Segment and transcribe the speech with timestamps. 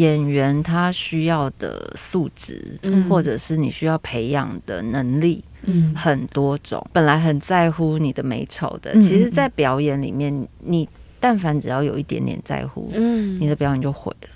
[0.00, 6.84] 演员他需要的素质，嗯，或者是你需要培养的能力，嗯，很多种。
[6.92, 10.32] 本来很在乎你的美丑的，其实，在表演里面，
[10.64, 10.88] 你
[11.20, 14.28] 但凡只要有一点点在乎，嗯，你的表演就毁了。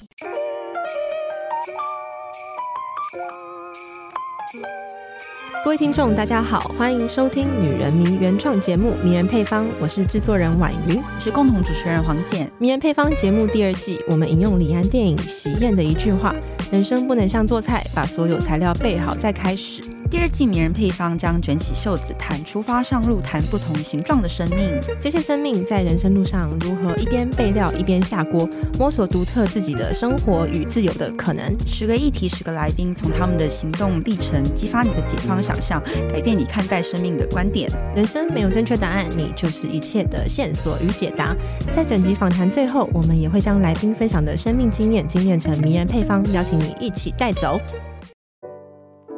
[5.65, 12.47] 各位听众，大家好，欢迎收听《女人迷》原创节目《迷人配方》，我是制作人婉瑜，我是共同主持人黄简。
[12.59, 16.35] 《迷人配方》节目第二季，我们引用李安电影《喜宴》的一句话
[16.71, 19.83] ：“人生不能像做菜，把所有材料备好再开始。”
[20.15, 24.71] 第二季迷人配方将卷起袖子谈出发上路，谈不同形状的生命。
[25.01, 31.53] 这些生命在人生路上如何一边备料一边下锅，摸索独特自己的生活与自由的可能。
[31.67, 37.69] 十个议题，十个来宾，从他们的行动历程激发你的解放想象，改变你看待生命的观点。
[37.97, 41.35] 人生没有正确答案，你就是一切的线索与解答。
[41.75, 47.61] 在整集访谈最后，我们也会将来宾分享的生命经验精炼成迷人配方，邀请你一起带走。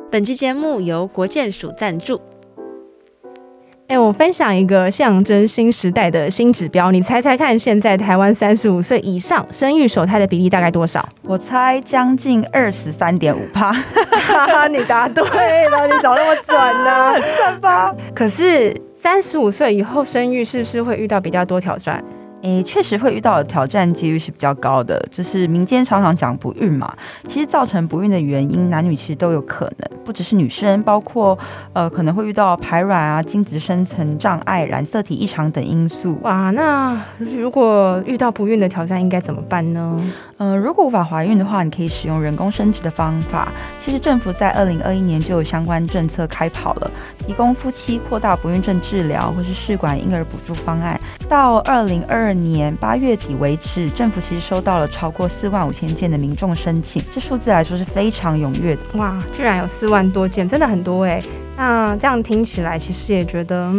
[0.08, 2.20] 本期节目由国建署赞助。
[3.88, 11.06] 哎、欸，我分享一个象征新时代的新指标，你猜猜看，现在台湾三十五岁以上生育首胎的比例大概多少？
[11.22, 13.72] 我猜将近二十三点五趴。
[13.72, 17.12] 哈哈，你答对了，你怎么那么准呢？
[17.14, 17.94] 很准吧？
[18.14, 22.02] 可是三十五岁以后生育是不是会遇到比较多挑战？
[22.42, 26.94] 诶，确实会遇到的挑战几率是比较高的，就是民间常常讲不孕嘛。
[27.26, 31.36] 其实造成不孕的原因，男女其实都有可能，不只是女生，包括
[31.72, 36.18] 呃可能会遇到排卵啊、精子生成障碍、染色体异常等因素。
[36.22, 40.00] 哇，那如果遇到不孕的挑战，应该怎么办呢？
[40.38, 43.50] 呃，如果无法怀孕的话，你可以使用人工生殖的方法。
[43.78, 46.90] 其实政府在二零二一年就有相关政策开跑了，
[47.26, 51.00] 提供夫妻扩大不孕症治疗或是试管婴儿补助方案。
[51.26, 58.82] 到二零二二年八月底为止，政府其实收到了超过四万五千件的民众申请，这数字来说是非常踊跃的。
[58.98, 61.22] 哇，居然有四万多件，真的很多哎。
[61.56, 63.72] 那这样听起来，其实也觉得。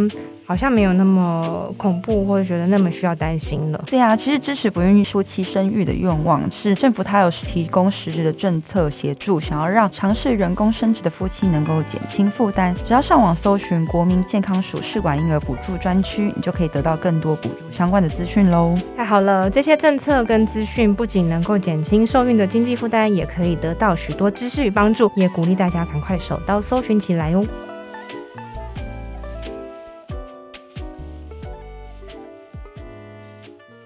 [0.48, 3.84] 好像没有那么恐怖，或者觉得那么需要担心了。
[3.84, 12.74] 对啊，其实支持不孕夫妻生育的愿望是政府，它有提供实质的政策协助，想要让尝试人工生殖的夫妻能够减轻负担。
[12.82, 18.74] 只要上网搜寻国民健康署试管婴儿补助专区，你就可以得到更多补助相关的资讯喽。
[18.96, 27.44] 太好了，这些政策跟资讯不仅能够减轻受孕的经济负担，也可以得到许多知识与帮助，也鼓励大家赶快手刀搜寻起来哟。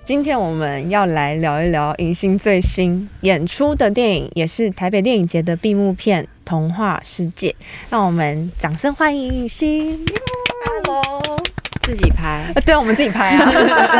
[0.05, 7.51] 今天我们要来聊一聊影星最新演出的电影，也是台北电影节的闭幕片《童话世界》。
[7.89, 10.05] 让我们掌声欢迎影星
[10.85, 11.23] ！Hello，
[11.83, 12.53] 自己拍？
[12.67, 13.49] 对，我们自己拍啊。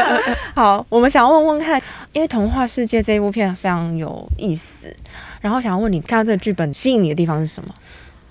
[0.57, 1.81] 好，我们想要问问看，
[2.13, 4.93] 因为《童话世界》这一部片非常有意思，
[5.41, 7.73] 然后想要问你，看到这个剧本吸引你的地方是什么？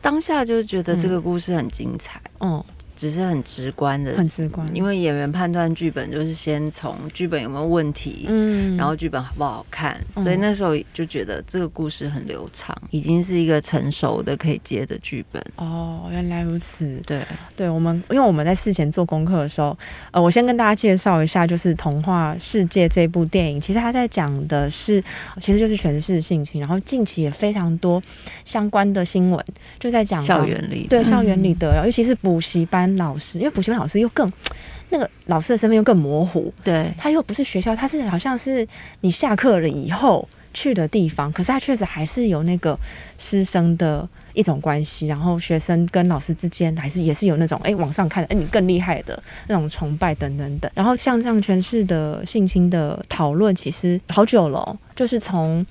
[0.02, 2.20] 当下就是觉得这个故事很精彩。
[2.42, 2.62] 嗯。
[3.02, 4.70] 嗯只是很直观的，很直观。
[4.76, 15.44] 因为演员判断剧本就是先从剧本有没有问题，嗯，然后剧本好不好看，嗯，所以那时候就觉得这个故事很流畅，已经是一个成熟的可以接的剧本。
[15.56, 17.02] 哦，原来如此。
[17.08, 17.20] 对，
[17.56, 19.76] 对我们，因为我们在事前做功课的时候，
[20.12, 25.04] 呃，我先跟大家介绍一下，就是《童话世界》这部电影，其实它在讲的是，
[25.40, 28.00] 其实就是诠释性侵，然后近期也非常多
[28.46, 29.44] 相关的新闻，
[29.80, 32.91] 就在讲校园里，对校园里的，嗯，尤其是补习班。
[32.98, 34.32] 老师，因为补习班老师又更
[34.90, 38.68] 那个老师的身份又更模糊，对，他又不是学校，他是好像是
[39.02, 42.78] 你下课了以后去的地方，可是他确实还是有那个
[43.18, 55.66] 师生的一种关系，然后学生跟老师之间还是也是有那种哎往上看的，哎你更厉害的那种崇拜等等等，然后像这样全市的性侵的讨论，其实好久了哦，就是从。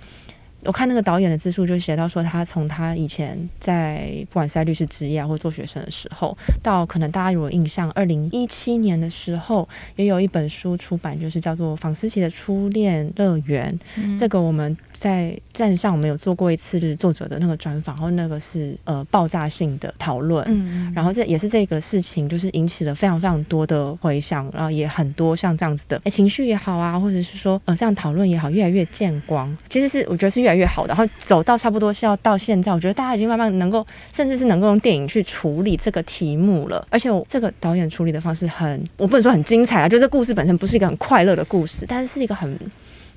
[0.65, 13.73] 我看那个导演的自述，就写到说，他从他以前在不管是在律师职业啊，或做学生的时候，到可能大家如果印象，二零一七年的时候，也有一本书出版，就是叫做《房思琪的初恋乐园》。
[13.97, 14.19] 嗯。
[14.19, 20.45] 这个我们在站上我们有做过一次作者的那个专访，然后那个是呃爆炸性的讨论。
[20.49, 20.93] 嗯。
[20.95, 29.57] 然后这也是这个事情，就是引起了非常非常多的回响，然后也很多像这样子的诶情绪也好啊，或者是说呃这样讨论也好，越来越见光。
[29.69, 36.87] 其实是我觉得是越来越好的，然后走到差不多是要到现在，我觉得大家已经慢慢能够，甚至是能够用电影去处理这个题目了。
[36.91, 42.55] 而且这个导演处理的方式很，我不能说很精彩啊，就这故事本身不是一个很快乐的故事，但是是一个很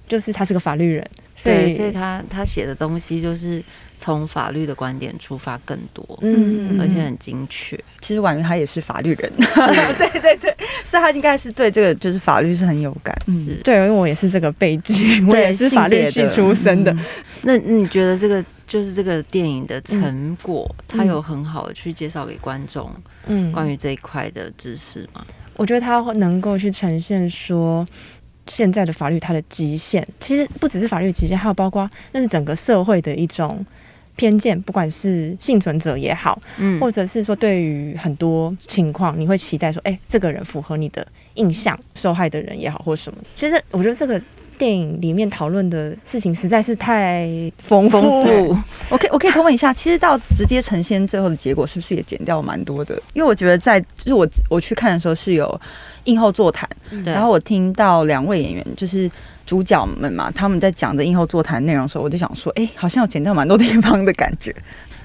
[0.07, 3.63] 就是他是个法律人，所以所以他他写的东西就是
[3.97, 7.79] 从法律的观点出发更多，嗯，而且很精确。
[8.01, 9.31] 其实婉瑜他也是法律人，
[9.97, 16.91] 对对对，所以他应该是对这个就是法律是很有感，嗯，对，因为我也是这个背景， 我也是法律系出身的。
[16.91, 16.99] 嗯、
[17.43, 22.91] 那你觉得这个就是这个电影的成果，他、嗯、有很好的去介绍给观众，
[23.25, 25.25] 嗯，关于这一块的知识吗？
[25.55, 27.87] 我觉得他能够去呈现说。
[28.47, 33.65] 现在的法律它的极限，其实不只是法律极限，还有包括那是整个社会的一种
[34.15, 41.05] 偏见，不管是幸存者也好，嗯，或者是说对于很多情况，你会期待说，哎、欸，这个人符合你的
[41.35, 43.17] 印象，受害的人也好，或什么。
[43.35, 44.21] 其实我觉得这个
[44.57, 47.97] 电影里面讨论的事情实在是太丰富。
[48.89, 52.95] 我可以我可以偷问一下，其实到直接呈现最后的结果，是不是也剪掉蛮多的？
[53.13, 55.59] 因为我觉得在就是我我去看的时候是有。
[56.05, 56.69] 映后座谈，
[57.05, 59.09] 然后我听到两位演员就是
[59.45, 64.53] 主角们嘛，他们在讲的映后座谈内容的时候，我就想说，哎，好像有剪掉蛮多地方的感觉。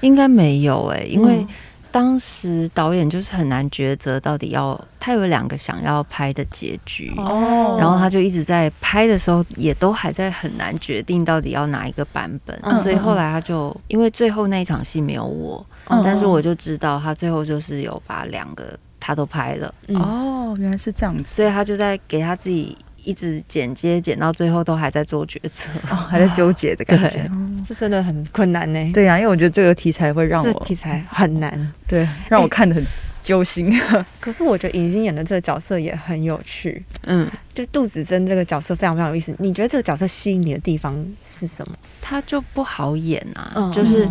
[0.01, 1.47] 应该没有哎、欸，因为
[1.91, 7.13] 当时导演就是很难抉择，到底要他有两个想要拍的结局。
[7.17, 15.65] 哦，然后他就一直在拍的时候，也都还在很难决定到底要哪一个版本，所以后来他就因为最后那一场戏没有我，
[16.03, 18.77] 但是我就知道他最后就是有把两个。
[19.01, 19.73] 他都拍了。
[19.95, 22.77] 哦，原来是这样子，所以他就在给他自己
[23.09, 27.27] 一直剪接，剪到最后都还在做决策，哦，还在纠结的感 觉，
[27.67, 28.91] 这真的很困难呢。
[28.93, 32.85] 对呀，因为我觉得这个题材会让我题材很难，对，让我看的很
[33.23, 33.75] 揪心。
[34.21, 39.33] 可是我觉得尹欣演的这个角色也很有趣，嗯，就是杜子珍这个角色非常非常有意思。
[39.39, 41.75] 你觉得这个角色吸引你的地方是什么？
[41.99, 44.07] 他就不好演啊，就是。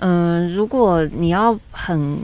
[0.00, 2.18] 嗯、呃，如果你要很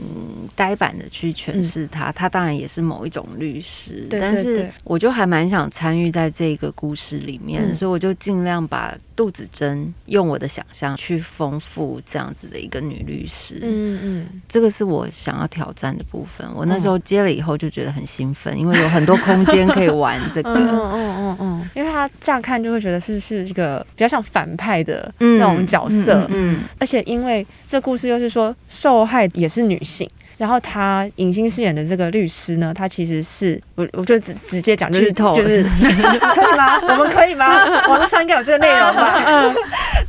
[0.55, 4.07] 呆板的去诠释他，嗯、他当然也是某一种律师。
[4.09, 13.59] 对对对，但是我就还蛮想参与在这个故事里面，嗯、所以我就尽量把杜子珍用我的想象去丰富这样子的一个女律师。
[13.61, 16.47] 嗯嗯，这个是我想要挑战的部分。
[16.55, 20.53] 我那时候接了以后就觉得很兴奋，因为有很多空间可以玩这个。
[20.53, 26.27] 嗯嗯嗯嗯，因为他乍看就会觉得是是一个比较像反派的那种角色。
[26.29, 27.45] 嗯，而且因为。
[27.67, 30.07] 这故事又是说，受害也是女性，
[30.37, 36.79] 然后他影星饰演的这个律师呢，他其实是我，我就直直接讲，就是就是 可以吗？
[36.89, 37.65] 我们可以吗？
[37.87, 39.23] 网络上应该有这个内容吧？
[39.25, 39.55] 嗯，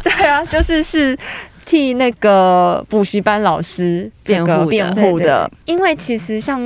[0.03, 1.17] 对啊，就是是
[1.65, 6.61] 替那个补习班老师这个辩护的，因为其实像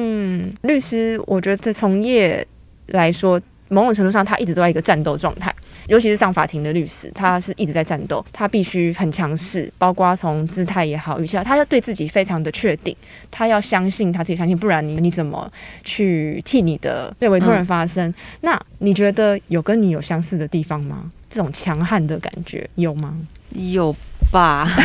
[0.63, 2.47] 律师，我觉得这从业
[2.87, 5.55] 来说，某种程度上，他一直都在一个战斗状态。
[5.89, 12.95] 尤其是上法庭的律师，他是一直在战斗，他必须很强势，包括从姿态也好，语气，他要对自己非常的确定，
[13.31, 15.51] 他要相信他自己相信，不然你你怎么
[15.83, 18.07] 去替你的对委托人发声？
[18.09, 21.11] 嗯、那你觉得有跟你有相似的地方吗？
[21.31, 23.17] 这种强悍的感觉有吗？
[23.51, 23.95] 有
[24.31, 24.69] 吧？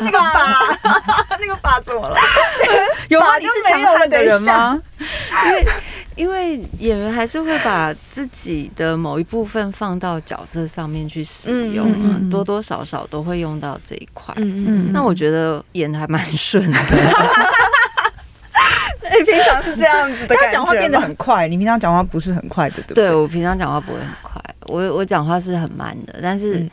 [0.00, 0.78] 那个吧，
[1.40, 2.16] 那个吧怎么了？
[3.08, 3.36] 有吗？
[3.38, 4.80] 你是强悍的人吗？
[5.46, 5.66] 因为。
[6.20, 14.34] 因为演员还是会把自己的某一部分放到角色上面去使用啊，多多少少都会用到这一块。
[14.36, 16.78] 嗯嗯，那我觉得演的还蛮顺的。
[19.02, 21.48] 你平常是这样子的，他讲话变得很快。
[21.48, 23.06] 你平常讲话不是很快的，对不对？
[23.06, 26.20] 对，我平常讲话不会很快，我我讲话是很慢的。
[26.20, 26.68] 但是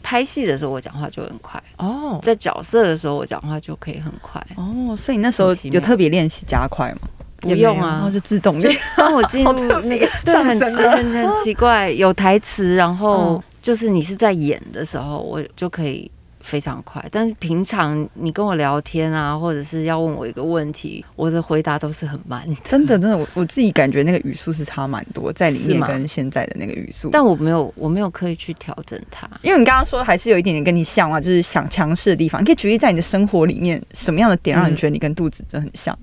[0.00, 4.94] 拍戏的时候我讲话就很快哦，在角色的时候我讲话就可以很快哦。
[4.96, 7.08] 所以你那时候有特别练习加快吗？
[7.42, 9.52] 不用啊，然后就自动就当我进入
[9.82, 16.08] 那个，对，很奇很很奇怪，有台词，然后就是你是在演的时候，我就可以
[16.40, 17.04] 非常快。
[17.10, 22.54] 但是平常你跟我聊天啊，或者是要问我一个问题，我的回答都是很慢的。
[22.64, 27.10] 真的，真的，我 我自己感觉那个语速是差蛮多，在里面跟现在的那个语速。
[27.12, 32.40] 但我没有，我没有刻意去调整它，因为你刚刚说还是有一点点跟你像啊，就是想强势的地方。
[32.40, 35.96] 你可以举例在你的生活里面，什么样的点让你觉得你跟杜子珍很像？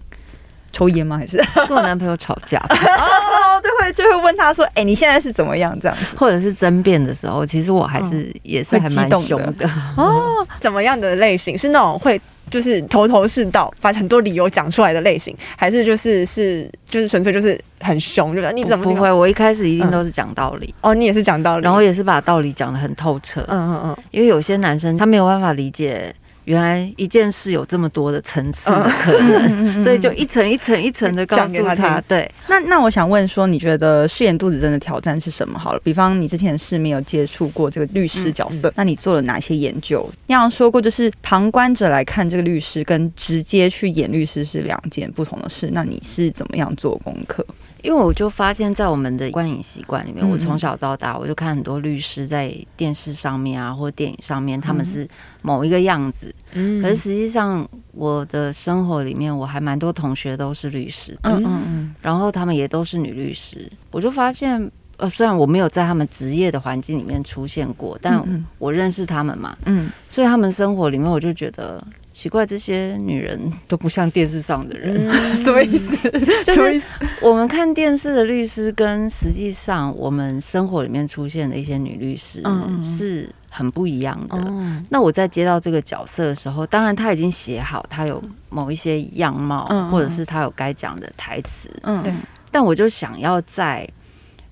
[0.72, 1.18] 抽烟吗？
[1.18, 2.60] 还是跟我男朋友吵架？
[2.70, 10.46] 哦，就，会就会问他说：“哎、欸，你现在是怎么样？”这样子，或者是争辩的时候，其实我还是也是还蛮凶的，的 哦。
[10.60, 18.36] 怎么样的类型是那种会就是头头是道，把很多理由讲出来的类型，还是就是是就是纯粹就是很凶？
[18.36, 19.12] 就是你怎么不，不会？
[19.12, 23.42] 我一开始一定都是讲道理、嗯、哦，你也是讲道理，然后也是把道理讲得很透彻。
[23.48, 26.14] 嗯嗯嗯，因为有些男生他没有办法理解。
[26.50, 32.02] 原来一件事有这么多的层次的可能， 所以就一层一层一层的告诉他。
[32.08, 35.60] 对，那那我想问说，你觉得饰演杜子珍的挑战是什么？
[35.60, 40.10] 好了，比方你之前是没有接触过这个律师角色，那你做了哪些研究？
[40.26, 45.70] 你好像说过，就是旁观者来看这个律师，跟直接去演律师是两件不同的事。
[45.72, 47.46] 那你是怎么样做功课？
[47.84, 55.08] 因为我就发现，在我们的观影习惯里面，嗯、我从小到大，我就看很多律师在电视上面啊，或电影上面，他们是
[55.42, 56.34] 某一个样子。
[56.54, 61.18] 嗯，可是实际上，我的生活里面，我还蛮多同学都是律师。
[61.24, 63.72] 嗯嗯嗯，然后他们也都是女律师。
[63.92, 68.24] 我就发现，呃，虽然我没有在他们职业的环境里面出现过，但
[68.58, 69.58] 我认识他们嘛。
[69.66, 71.84] 嗯，所以他们生活里面，我就觉得。
[72.20, 75.96] 奇怪，这些女人都不像电视上的人，嗯、 什么意思？
[76.44, 76.86] 什么意思？
[77.22, 82.44] 我们看电视的律师跟实际上我们生活里面出现的一些女律师
[82.84, 84.54] 是很不一样的。
[84.90, 91.70] 那我在接到这个角色的时候，当然他已经写好，他有某一些样貌，嗯、或者是他有该讲的台词。
[91.84, 92.12] 嗯，对。
[92.52, 93.90] 但我就想要在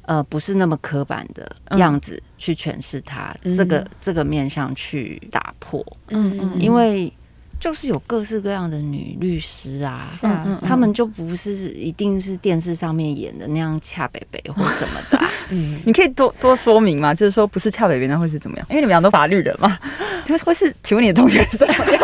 [0.03, 5.86] 呃不是那么刻板的样子去诠释他，嗯、这个这个面向去打破。
[6.07, 7.12] 嗯嗯，因为。
[7.60, 15.20] 就是有各式各样的女律师啊，是啊，他们就不是一定是电视上面演的那样恰北北或什么的。
[15.50, 17.14] 嗯，你可以多多说明吗？
[17.14, 18.66] 就是说不是恰北北，那会是怎么样？
[18.70, 19.78] 因为你们俩都法律人嘛，
[20.26, 20.74] 就是会是？
[20.84, 22.02] 请问你的同学是怎么样？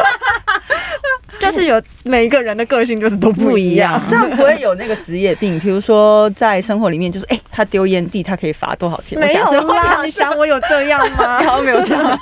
[1.43, 5.59] 就是有每一个人的个性就是都不一样，像我也有那个职业病。
[5.59, 9.19] 比如说在生活里面，就是哎，他丢烟蒂，他可以罚多少钱？
[9.19, 11.43] 没有啦，你想我有这样吗？
[11.43, 12.19] 好像没有这样。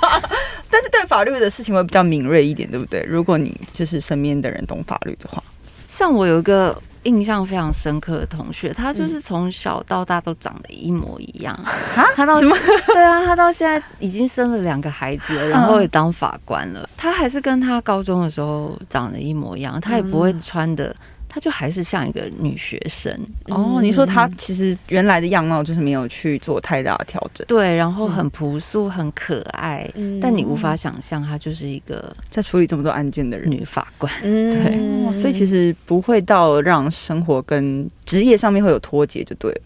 [0.70, 3.04] 但是对法律的事情会比较敏锐一点，对不对？
[3.06, 5.42] 如果你就是身边的人懂法律的话，
[5.86, 6.76] 像我有一个。
[7.04, 11.54] 印象非常深刻的同学，他就是从小到大都长得一模一样。
[11.54, 12.06] 啊？
[12.14, 12.56] 他到什么？
[12.94, 16.88] 对啊，他到现在已经生了两个孩子了，然后也当法官了。
[16.96, 20.94] 他还是跟他高中的时候长得一模一样，他也不会穿的。
[21.34, 23.10] 他就还是像一个女学生
[23.46, 23.80] 哦。
[23.80, 34.12] 你说她其实原来的样貌就是没有去做太大的调整，对，然后很朴素、很可爱，嗯、但你无法想象她就是一个在处理这么多案件的人女法官。
[34.20, 39.60] 对、嗯，所以其实不会到让生活跟职业上面会有脱节，就对了。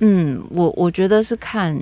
[0.00, 1.74] 嗯，我我觉得是看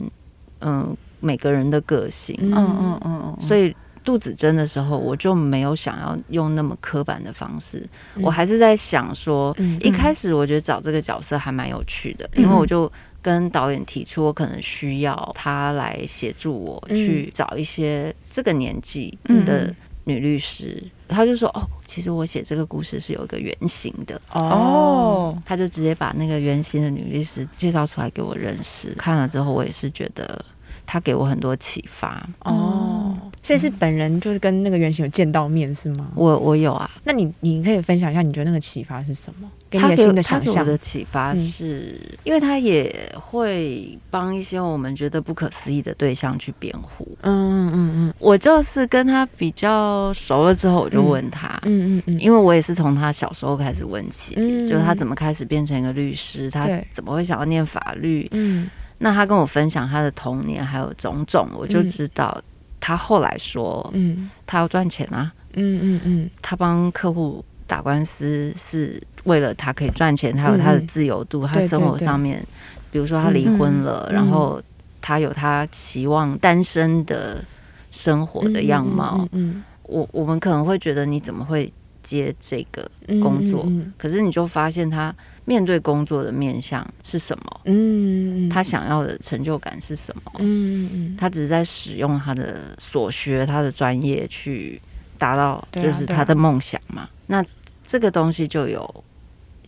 [0.60, 3.74] 嗯、呃、每个人的个性，嗯嗯嗯，所以。
[4.04, 7.78] 杜子针的时候，我就没有想要用那么刻板的方式，
[8.14, 12.90] 嗯、我还是在想说，嗯、一开始我觉得找这个角色还蛮有趣的，嗯、因为我就
[13.22, 20.78] 跟导演提出，我可能需要他来协助我去找一些这个年纪的女律师。
[20.84, 28.94] 嗯、他就说：“哦，其实我写这个故事是有一个原型的哦。”他就直接把那个原型的女律师介绍出来给我认识。
[28.98, 30.44] 看了之后，我也是觉得。
[30.86, 36.08] 他给我很多启发哦，所以是本人就是跟那个原型有见到面是吗？
[36.14, 39.50] 我我有啊，那你你可以分享一下，你觉得那个启发是什么？
[39.70, 47.08] 给你的新的想象的启发是，嗯、因为他也会帮一些我们觉得不可思议的对象去辩护。
[47.22, 58.70] 嗯嗯嗯嗯，我就是跟他比较熟了之后，我就问他，嗯嗯嗯，因为我也是从他小时候开始问起，嗯，就是他怎么开始变成一个律师，他怎么会想要念法律，嗯。
[58.98, 62.40] 那他跟我分享他的童年还有种种，我就知道
[62.80, 72.44] 他后来说，嗯，他要赚钱啊，嗯嗯嗯，他帮客户打官司是为了他可以赚钱，他有他的自由度，他生活上面，
[72.90, 74.60] 比如说他离婚了，然后
[75.00, 77.42] 他有他期望单身的
[77.90, 81.72] 生活的样貌，嗯，我我们可能会觉得你怎么会
[82.04, 82.88] 接这个
[83.20, 83.66] 工作，
[83.98, 85.12] 可是你就发现他。
[85.46, 87.60] 面对工作的面向是什么？
[87.64, 90.32] 嗯，他想要的成就感是什么？
[90.38, 94.80] 嗯嗯，他只是在使用他的所学、他的专业去
[95.18, 97.10] 达到，就是他的梦想嘛。
[97.26, 97.44] 那
[97.86, 99.04] 这个东西就有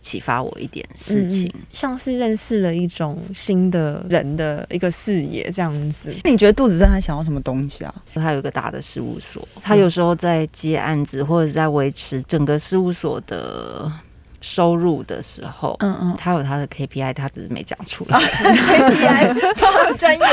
[0.01, 6.13] 启发我一点事情，像是认识了一种新的人的一个视野这样子。
[6.23, 7.93] 那你觉得杜子正他想要什么东西啊？
[8.13, 13.91] 他有一个大的事务所，他有时候在接案子或者在维持整个事务所的。
[14.41, 18.19] 收入的时候，嗯嗯，他有他的 KPI，他只是没讲出来。
[18.19, 20.25] KPI 专业，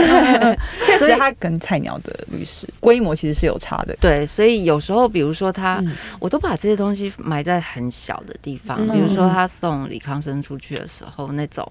[0.84, 3.96] 确实他跟菜鸟的律师规模其实是有差的。
[4.00, 5.82] 对，所以有时候，比如说他，
[6.18, 8.86] 我都把这些东西埋在很小的地方。
[8.88, 11.66] 比如说他送李康生出去的时候，那种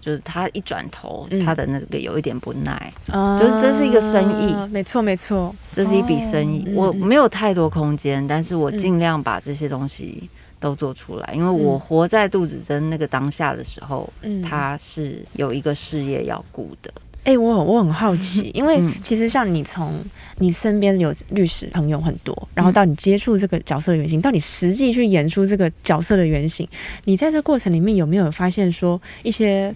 [0.00, 2.92] 就是他一转头，他的那个有一点不耐，
[3.40, 6.72] 就是这是一个生意，没错没错，这是一笔生意。
[6.74, 10.30] 我没有太多空间，但是我尽量把这些东西。
[10.64, 16.90] 都做出来，因为我活在杜子珍那个当下的时候，嗯，他是有一个事业要顾的。
[17.24, 19.92] 哎、欸，我我很好奇， 因为其实像你从
[20.38, 26.66] 你身边有律师朋友很多，然后到你接触这个角色的原型，到你实际去演出这个角色的原型，
[27.04, 29.74] 你在这过程里面有没有发现说一些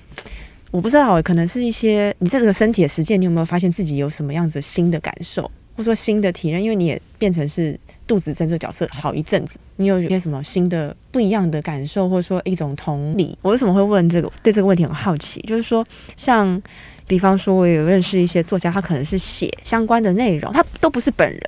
[0.71, 5.43] 我不知道，可能是一些你在这个身体的实践，你有没有发现自己有什么样子新的感受，
[5.77, 6.63] 或者说新的体验？
[6.63, 7.79] 因为你也变成是。
[8.09, 13.39] 杜子珍这个角色好一阵子，你有一些什么新的不一样的感受，或者说一种同理？
[13.43, 14.33] 我为什么会问这个？
[14.43, 15.87] 对这个问题很好奇，就是说，
[16.17, 16.61] 像
[17.07, 21.41] 比方说，我有认识一些作家，他可能是写相关的内容，他都不是本人，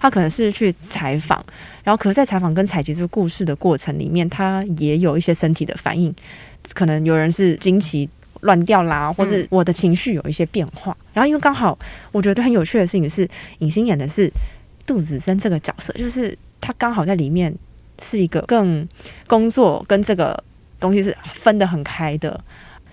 [0.00, 1.42] 他可能是去采访，
[1.84, 6.14] 然后可是在采访跟采集这个故事的过程里面，他也有一些身体的反应，
[6.74, 8.08] 可能有人是惊奇。
[8.42, 10.96] 乱掉啦，或是我的情绪有一些变化。
[11.00, 11.76] 嗯、然后因为刚好，
[12.12, 14.32] 我觉得很有趣的事情是，影星演的是
[14.88, 17.54] 杜子珍这个角色，就是他刚好在里面
[18.02, 18.88] 是一个更
[19.28, 20.42] 工作跟这个
[20.80, 22.42] 东西是分得很开的。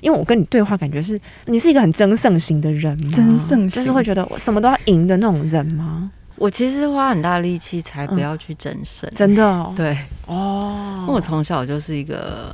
[0.02, 3.12] 因为我跟你对话，感觉是你是一个很争胜型的人吗？
[3.12, 6.12] 争胜型就是会觉得我什么都要赢的那种人吗？
[6.36, 9.98] 我其实花很大力气才不要去争胜、嗯，真的、哦、对
[10.28, 10.98] 哦。
[11.00, 12.54] 因为我从小就是一个。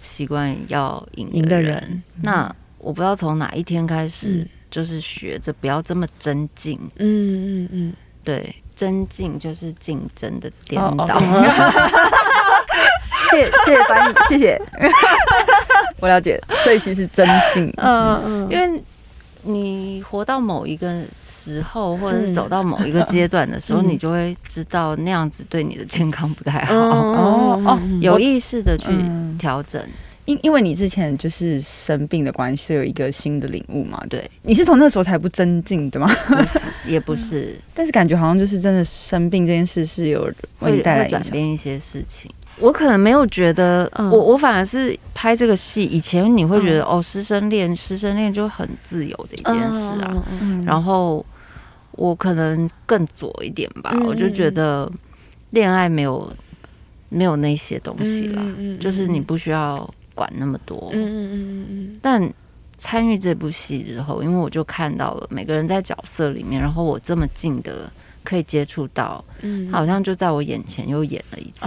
[0.00, 6.80] 习惯要赢的人，嗯、那我不知道从哪一天开始，就是学着不要这么争竞。
[6.96, 7.92] 嗯嗯嗯，
[8.24, 11.18] 对，争竞就是竞争的颠倒。
[13.30, 14.60] 谢谢翻译，谢谢。
[15.98, 17.72] 我了解，所以其实增进。
[17.78, 18.80] 嗯嗯，因为
[19.42, 26.74] 你活到某一个时候，或者是走到某一个阶段的时候，你就会知道那样子对你的健康不太好。
[26.74, 28.86] 哦哦，有意识的去
[29.38, 29.82] 调整。
[30.26, 34.00] 因因为你之前就是生病的关系，有一个新的领悟嘛？
[34.10, 36.12] 对，你是从那时候才不增进的吗？
[36.26, 40.30] 不是，也不是、嗯，但是感觉好像就是真的生病这件事是有
[40.60, 42.30] 为你带来转变一些事情。
[42.58, 50.24] 我可能没有觉得，嗯、我我反而是拍这个戏以前，你会觉得、嗯、哦，师生恋，师生恋就很自由的一件事啊。
[50.64, 51.24] 然后
[51.92, 54.90] 我可能更左一点吧，嗯、我就觉得
[55.50, 56.32] 恋爱没有
[57.10, 59.88] 没有那些东西啦，嗯嗯、就是你不需要。
[60.16, 62.32] 管那么多，嗯嗯嗯嗯，但
[62.76, 67.90] 参与这部戏之后，因为我就看到了每个人在角色里面，然后我这么近的
[68.24, 71.66] 可以接触到，嗯，好像就在我眼前又演了一次，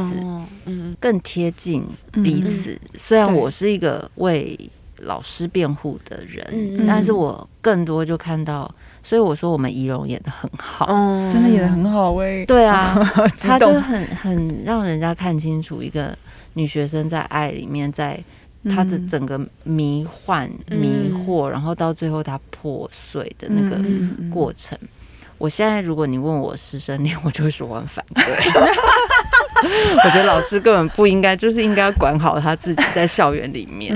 [0.65, 1.84] 嗯，更贴近
[2.24, 2.77] 彼此。
[2.96, 4.60] 虽然我是一个为
[4.98, 8.70] 老师辩护的人，但是我更多就看到，
[9.01, 10.86] 所以我说我们仪容演的很好，
[11.32, 12.94] 真的演的很好，喂，对啊，
[13.39, 16.15] 他就很很让人家看清楚一个
[16.53, 18.24] 女学生在爱里面在。
[18.70, 23.80] 他的整个迷幻、迷惑，然后到最后他破碎的那个
[24.30, 24.78] 过程。
[25.38, 28.24] 我现在如果你问我师生恋，我就会说我很反对。
[30.04, 33.94] 我觉得老师根本不应该，就是应该管好他自己在校园里面，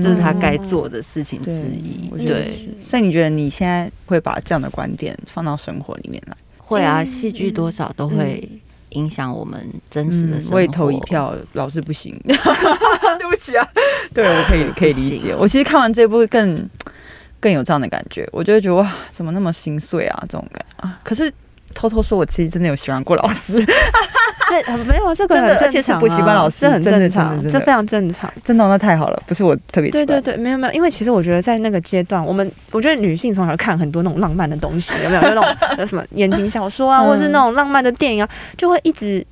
[0.00, 2.08] 这是他该做的事情之一。
[2.26, 2.48] 对，
[2.80, 6.36] 所以你觉得你现在会把这样的观点放到生活里面来？
[6.58, 8.48] 会啊，戏剧多少都会。
[8.90, 10.56] 影响我们真实的生活。
[10.56, 12.18] 我也投一票，老师不行。
[12.24, 13.66] 对不起啊，
[14.14, 15.34] 对，我可以可以理解。
[15.36, 16.68] 我其实看完这部更
[17.38, 20.18] 更有这样的感觉，我就会觉得哇，怎么那么心碎啊？
[20.28, 20.98] 这种感觉啊。
[21.02, 21.32] 可是
[21.74, 23.64] 偷偷说，我其实真的有喜欢过老师。
[24.50, 28.30] 这没有这个很正常，啊，补习班老师很正常，这非常正常。
[28.42, 29.90] 真的，那太好了，不是我特别。
[29.90, 35.22] 对对对，没有没有，因为其实我觉得在那个阶段，我们我觉得女性从小看很多那种浪漫的东西，有没有？
[35.22, 35.34] 就那
[35.76, 39.24] 种 什么言情小说啊，或是那种浪漫的电影啊，就会一直。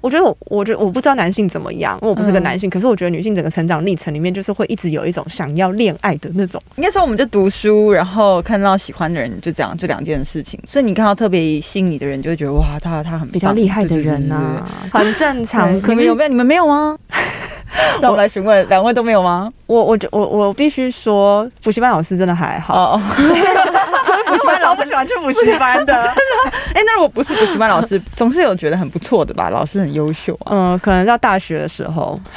[0.00, 2.68] 我觉得我，我觉得我不知道男性怎么样，我不是个男性。
[2.68, 6.62] 嗯、可是我觉得女性整个成长历程里面，就是会一直有一种想要恋爱的那种。
[6.76, 10.58] 应该说，我们就读书，然后看到喜欢的人，就这样这两件事情。
[10.64, 15.74] 所以你看到特别吸引你的人，就会觉得哇，他他很比较厉害的人啊， 很正常。
[15.76, 16.28] 你们有没有？
[16.28, 16.96] 你们没有吗？
[18.00, 19.52] 让我来询问，两位都没有吗？
[19.66, 22.92] 我我我我必须说，补习班老师真的还好。
[22.94, 23.02] 哦
[24.28, 26.58] 补习班老师喜欢去补习班的， 真的。
[26.74, 29.50] 哎，那如果不是补习班老师，总是有觉得很不错的吧？
[29.50, 30.50] 老师很优秀啊。
[30.50, 32.18] 嗯，可能到大学的时候，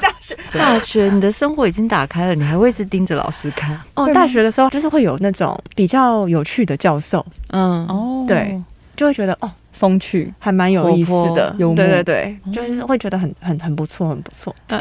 [0.00, 3.78] 大学大学，你的生活已经打开了，你还会一直盯着老师看？
[3.94, 8.60] 哦，大学的时候就是会有那种比较有趣的教授，嗯，哦，对，
[8.96, 14.54] 就会觉得哦，风趣，还蛮有意思的，对对对，就是会觉得很很很不错，很不错。
[14.66, 14.80] 但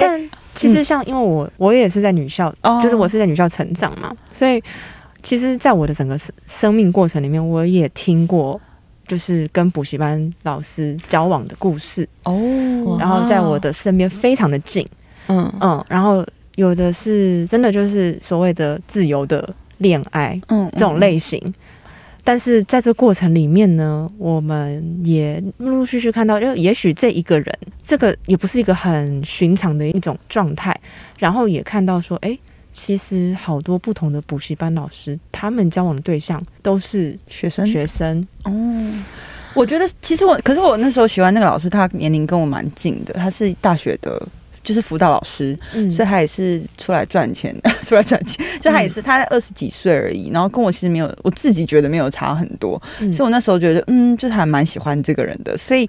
[0.55, 4.61] 其实像因为我我也是在女校，就是我是在女校成长嘛，所以。
[5.23, 8.59] 其实，在我的整个生生命过程里面，我也听过，
[9.07, 12.97] 就是跟补习班老师交往的故事哦。
[12.99, 14.85] 然后在我的身边非常的近，
[15.27, 15.83] 嗯嗯。
[15.87, 21.41] 然后有的是真的就是所谓的自由的恋爱，嗯，这种类型。
[22.25, 30.77] 但是在这过程里面呢，我们也陆陆续续看到，就也许这一个人，这个也不是一个很寻常的一种状态。
[31.17, 32.37] 然后也看到说，哎。
[32.73, 37.65] 其实好多不同的补习班老师，他们交往的对象都是学生。
[37.65, 38.51] 学生哦，
[39.53, 44.21] 我觉得其实我，可是我那时候喜欢那个老师，他年龄跟我蛮近的，他是大学的
[44.63, 48.43] 就是辅导老师，嗯所以他也是出来赚钱， 出来赚钱。
[48.59, 55.55] 就他也是，他二十几岁而已，然后跟我其实没有，我自己觉得没有差很多，嗯所以我那时候觉得，嗯，就是还蛮喜欢这个人的。
[55.57, 55.87] 所以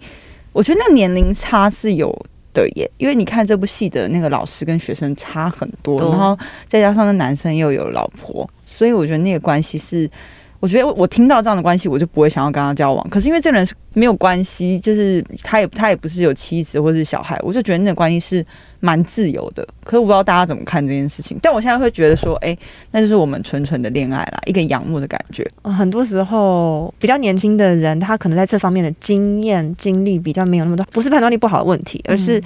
[0.52, 2.14] 我觉得那个年龄差是有
[2.54, 10.10] 的耶，因为你看这部戏的那个老师跟学生差很多，多然后再加上那男生又有老婆，所以我觉得那个关系是。
[10.64, 13.06] 我觉得我听到这样的关系，我就不会想要跟他交往。
[13.10, 18.42] 可是因为这个人是没有关系，就是他也他也不是有妻子或是小孩，我就觉得那个关系是
[18.80, 19.62] 蛮自由的。
[19.84, 21.38] 可是我不知道大家怎么看这件事情。
[21.42, 22.56] 但我现在会觉得说，哎，
[22.90, 25.46] 那就是我们纯纯的恋爱啦，一个仰慕的感觉。
[25.60, 32.42] 呃很多时候比较年轻的人，他可能在这方面的经验经历比较没有那么多，不是判断力不好的问题，而是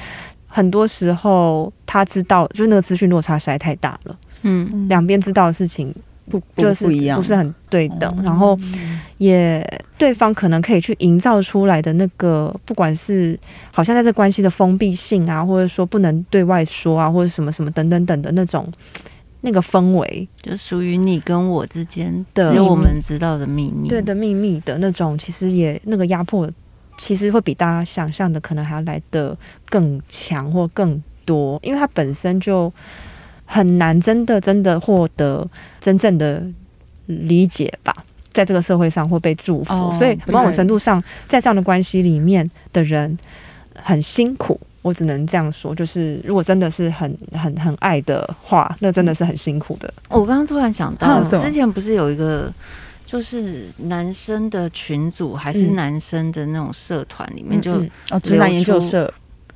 [0.48, 5.94] 很多时候他知道，就是那个资讯落差实在太大了，嗯，两边知道的事情。
[6.28, 8.58] 不就是不一样，不是很对等，哦、然后
[9.16, 13.38] 也对方可能可以去营造出来的那个，不管是
[13.72, 18.70] 好像在这关系的封闭性啊，或者说不能对外说啊，或者什么什么等等等的那种
[19.40, 26.50] 那个氛围，就属于你跟我之间的，只有我们知道的秘密，对的秘密的那种，其实也那个压迫，
[26.96, 29.36] 其实会比大家想象的可能还要来的
[29.68, 32.72] 更强或更多，因为它本身就。
[33.50, 35.48] 很难真的真的获得
[35.80, 36.42] 真正的
[37.06, 37.96] 理解吧，
[38.32, 43.18] 在这个社会上会被祝福，哦、所以某种程度上，在这样的关系里面的人
[43.74, 44.60] 很辛苦。
[44.82, 49.92] 我只能这样说，就是如果真的是很很很爱的话，那真的是很辛苦的。
[50.08, 52.52] 我刚刚突然想到，之前不是有一个，
[53.06, 59.12] 就是男生的群组还是男生的那种社团里面就哦，直男研究社。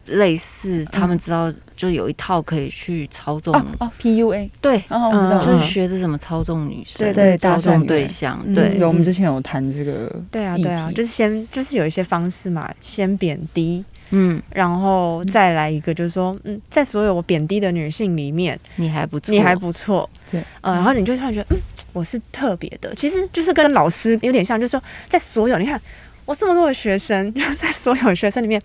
[0.07, 1.51] 类似他们知道
[1.83, 21.59] 就有一套可以去操纵哦，哦，PUA 对，哦，我知道，就是学着怎么操纵女生，对对，操纵对象，对，有我们之前有谈这个，对啊对啊，就是先就是有一些方式嘛，先贬低，嗯，然后再来一个就是说，嗯，在所有我贬低的女性里面，你还不错，你还不错，对，嗯，然后你就突然觉得，嗯，
[21.93, 25.81] 我是特别的，其实就是跟老师有点像，就是说，在所有你看
[26.27, 28.63] 我这么多的学生， 在所有学生里面。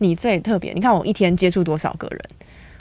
[0.00, 2.20] 你最特别，你看我一天接触多少个人？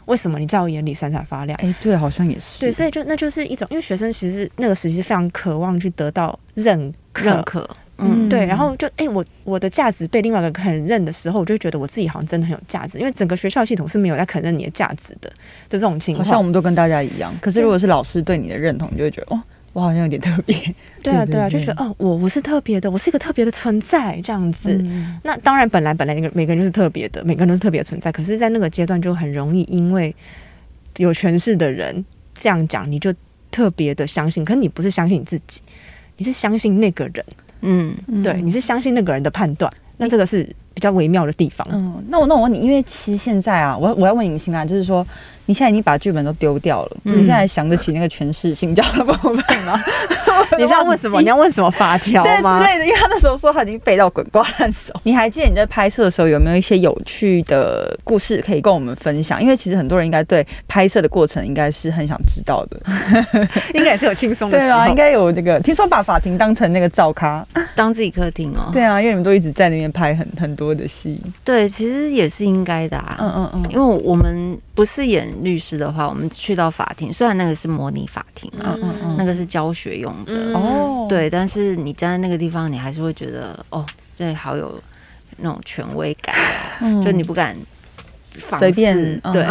[0.08, 1.58] 为什么你在我眼里闪闪发亮？
[1.62, 2.60] 哎、欸，对，好像也是。
[2.60, 8.46] 对，所以就那就是一种，因为学生其实那个时期非常渴望去得到认可，认可，嗯，对。
[8.46, 15.34] 然后就哎、欸，我我的价值被另外一个肯认的时候，我就觉得我自己好像真的很有价值，因为整个学校系统是没有在肯认你的价值的的
[15.70, 16.26] 这种情况。
[16.26, 19.44] 好像我们都跟大家一样，可是如果是老师对你的认同，你就会觉得哦。
[19.74, 20.56] 我好像有点特别，
[21.04, 24.74] 对啊，对啊，就觉得哦，我我是特别的，我是一个特别的存在，这样子。
[24.74, 28.12] 嗯、那当然，本来本来那个每个人就是特别的，每个人都是特别存在。
[28.12, 30.16] 可是，在那个阶段，就很容易因为
[30.98, 32.04] 有权势的人
[32.34, 33.14] 这样讲，你就
[33.52, 34.44] 特别的相信。
[34.44, 35.62] 可是你不是相信你自己，
[36.18, 37.24] 你是相信那个人。
[37.62, 39.72] 嗯，对，你是相信那个人的判断。
[39.98, 41.68] 那这个是比较微妙的地方。
[41.72, 45.06] 嗯，那我那我问你，因为其实现在啊，我我要问尹欣啊，就是说。
[45.48, 49.82] 你现在已经把剧本都丢掉了，嗯、你现在还想得起那个权势性交的部分吗？
[50.58, 51.20] 你知道问什么？
[51.22, 52.60] 你要问什么法条吗？
[52.60, 54.94] 对之类的，因为他那时候说他已经背到滚瓜烂熟。
[55.04, 59.42] 你还记得你在拍摄的时候有没有一些有趣的故事可以跟我们分享？
[59.42, 62.80] 因为其实很多人应该对拍摄的过程应该是很想知道的，
[63.74, 64.58] 应该也是有轻松的。
[64.60, 68.70] 对啊，应该有那个听说把法庭当成那个照咖，当自己客厅哦。
[68.74, 71.22] 对啊，因为你们都一直在那边拍很很多的戏。
[71.44, 73.18] 对，其实也是应该的啊。
[73.20, 84.82] 嗯嗯嗯，因为我们不是演律师的话，我们去到法庭，虽然那个是模拟法庭啊，嗯嗯，那个是教学用的哦，对，但是你站在那个地方，你还是会觉得哦，这好有
[85.38, 86.36] 那种权威感，
[87.04, 87.56] 就你不敢
[88.60, 89.46] 随便对。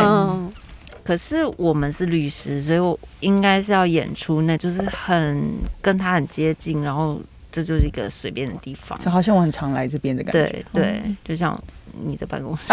[1.04, 5.42] 可是我们是律师，所以我应该是要演出，那就是很
[5.80, 7.20] 跟他很接近，然后
[7.52, 11.56] 这就是一个随便的地方，就好像我很常来这边的感觉，对对，就像。
[12.04, 12.72] 你的办公室，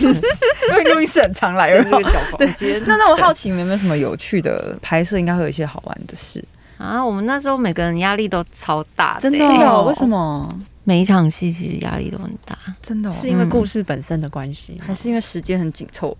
[0.70, 2.82] 因为录音室很常来，这个小房间。
[2.86, 5.18] 那那我好奇，有没有什么有趣的拍摄？
[5.18, 6.44] 应该会有一些好玩的事
[6.78, 7.04] 啊！
[7.04, 9.82] 我们那时候每个人压力都超大，真的？
[9.84, 10.48] 为什么？
[10.86, 16.14] 每一场戏其实压力都很大，真的是因为故事本身的关系，还是因为时间很紧凑？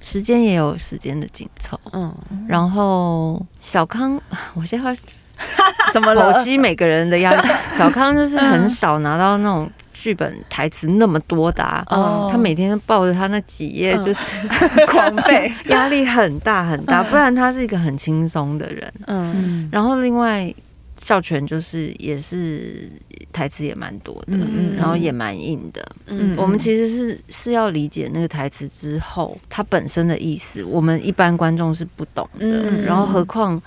[0.00, 1.80] 时间也有时间的紧凑。
[1.92, 2.14] 嗯，
[2.46, 4.20] 然后小康，
[4.54, 4.96] 我现在
[5.92, 6.32] 怎么了？
[6.32, 7.48] 剖析每个人的压力。
[7.76, 9.68] 小康就是很少拿到那种。
[10.00, 11.84] 剧本台词那么多的
[12.30, 17.02] 他每天抱着他那几页就是、嗯、 狂 背，压力很大很大。
[17.02, 18.92] 不然他是一个很轻松的人。
[19.08, 20.54] 嗯，然后另外
[20.98, 22.88] 孝全就是也是
[23.32, 25.84] 台词也蛮多的，嗯、然后也蛮硬的。
[26.06, 32.46] 嗯，我们其实是是要理解那个台词之后，它本身的意思，我们一般观众是不懂的。
[32.46, 33.60] 嗯、然后何况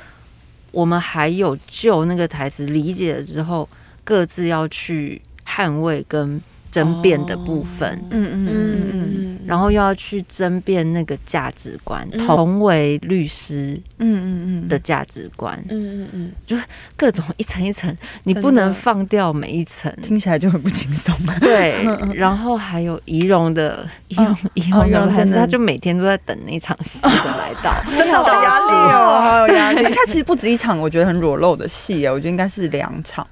[0.72, 3.68] 我们还有就那个台词理解了之后，
[4.06, 5.22] 各自要去。
[5.48, 14.68] 捍卫跟争辩的部分，嗯嗯嗯嗯，然后又要去争辩那个价值观，同为律师，嗯嗯嗯。
[14.70, 16.64] 的价值观，嗯嗯嗯，就是
[16.96, 21.14] 各种一层一层，你不能放掉每一层，听起来就很不轻松。
[21.42, 21.84] 对，
[22.16, 25.34] 然后还有仪容的仪容仪容的，还是。
[25.34, 29.84] 他就每天都在等那场戏的来到， 真的好压力哦，好有压力。
[29.84, 33.28] 他其实不止一场，我觉得很裸露的戏啊，我觉得应该是两场。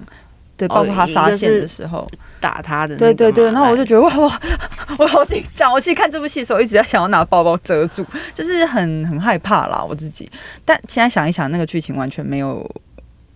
[0.59, 2.05] 对，包括他发现的时候
[2.41, 4.39] 打他的，对对对，然后我就觉得哇哇，
[4.99, 5.71] 我好紧张。
[5.71, 10.29] 我其实看这部戏的时候，一直在想要拿包包遮住，就是很很害怕啦，我自己。
[10.65, 12.69] 但现在想一想，那个剧情完全没有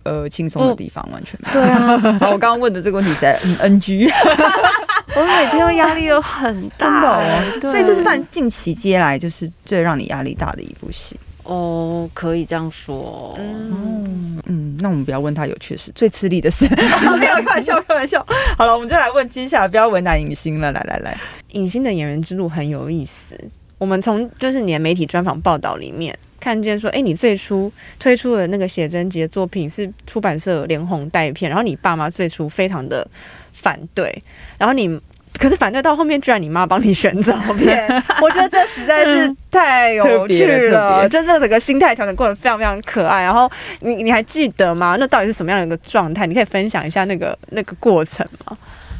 [0.02, 1.66] 呃轻松的地方，完全没有。
[1.66, 4.06] 对啊， 然后我刚刚问的这个问题是很 NG，
[5.16, 7.60] 我每天都压力都很大，真的哦。
[7.72, 11.18] 所以这是算近期接来就是最让你压力大的一部戏。
[11.44, 13.34] 哦，可以这样说。
[13.38, 16.66] 嗯嗯，那我们不要问他有趣事，最吃力的事。
[17.18, 18.24] 没有开玩笑，开玩笑。
[18.58, 20.72] 好了，我们就来问接下来，不要为难影星了。
[20.72, 21.18] 来来来，
[21.52, 23.38] 影星的演员之路很有意思。
[23.78, 33.06] 我们从就是你的媒体专访报道里面看见说，哎，你最初推出的那个写真集的作品是出版社连哄带骗，然后你爸妈最初非常的
[33.52, 34.22] 反对，
[34.58, 35.00] 然后你。
[35.44, 37.86] 可是反对到后面，居然你妈帮你选照片，
[38.22, 41.06] 我觉得这实在是太有趣了。
[41.06, 43.22] 就这整个心态调整过程非常非常可爱。
[43.22, 44.96] 然后你你还记得吗？
[44.98, 46.26] 那到底是什么样的一个状态？
[46.26, 48.56] 你可以分享一下那个那个过程吗？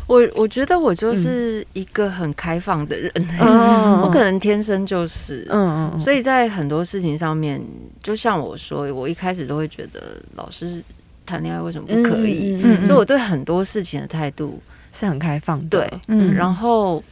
[0.07, 7.59] 我我觉得我就是一个很开放的人，嗯、 我可能天生就是，嗯嗯，所以在很多事情上面，
[8.03, 10.83] 就像我说，我一开始都会觉得老师
[11.25, 12.61] 谈恋爱为什么不可以？
[12.63, 14.63] 嗯嗯，所以我对很多事情的态度。
[14.95, 17.03] 是很开放的，对，嗯，然后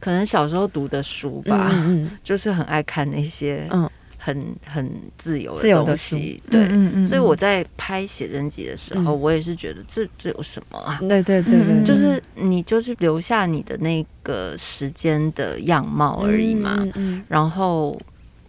[0.00, 10.98] 可能小时候读的书吧，嗯，就是很爱看那些，嗯，很很自由的东西，对，嗯嗯，所以我在拍写真集的时候，我也是觉得这这有什么啊？
[11.00, 18.00] 对对对对，就是你就是留下你的那个时间的样貌而已嘛，嗯，然后。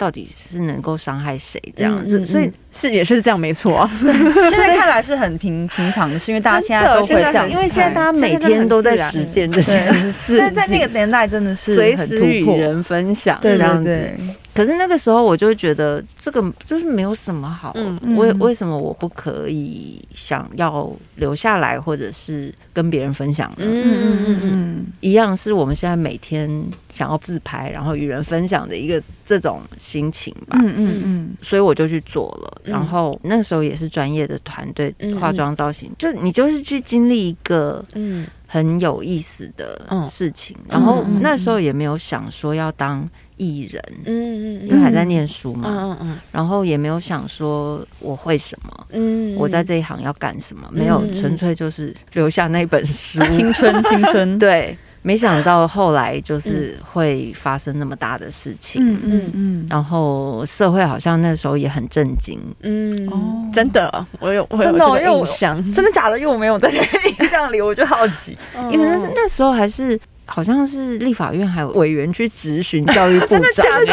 [0.04, 2.26] 到底是能够伤害谁这样子？
[2.26, 3.90] 所以是也是这样，没错。
[4.02, 10.38] 现在看来是很平平常的，事因为大家现在都会这样，因为现在大家每天都在实践这件事。
[10.38, 14.12] 但 在那个年代，真的是随时与人分享这样子。
[14.54, 17.76] 可是那个时候，我就觉得这个就是没有什么好。
[18.16, 23.66] 为为什么我不可以想要留下来，或者是跟别人分享呢？
[23.66, 26.50] 嗯嗯嗯嗯，一样是我们现在每天
[26.90, 30.60] 想要自拍，然后与人分享的一个这种心情吧。
[30.62, 32.62] 嗯嗯嗯，所以我就去做了。
[32.64, 40.56] 然后那个时候也是专业的团队化妆造型，就你就是去经历一个嗯很有意思的事情。
[40.70, 43.10] 然后那时候也没有想说要当。
[43.38, 63.08] 艺人，嗯嗯，因为还在念书嘛，嗯嗯，然后也没有想说我会什么，嗯，我在这一行要干什么，没有，纯粹就是留下那本书，青春青春， 对，没想到后来就是会发生那么大的事情，嗯嗯嗯，然后社会好像那时候也很震惊，嗯。
[63.10, 68.38] 哦，真的，我有，真的，因为我想，真的假的，因为我没有在那个印象里，我就好奇，
[68.72, 70.00] 因为那那时候还是。
[70.26, 73.86] 好像是立法院还有委员去质询教育部长， 真的假的？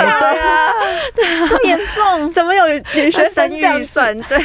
[1.15, 2.33] 对啊， 这么严重？
[2.33, 2.65] 怎么有
[2.95, 4.17] 女学生预算？
[4.23, 4.39] 对，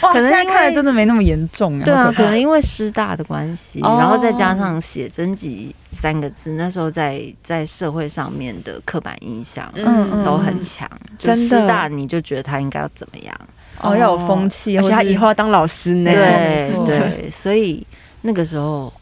[0.00, 1.84] 可能现在看来真的没那么严重啊。
[1.84, 10.88] 对啊，可能因为师大的关系，然后再加上写真集三个字，那时候在在社会上面的刻板印象，嗯，都很强。
[11.18, 13.34] 真的，师大你就觉得他应该要怎么样？
[13.80, 16.10] 哦，要有风气，而且他以后要当老师呢。
[16.10, 17.86] 对对，所以。
[18.24, 18.92] 那个时候，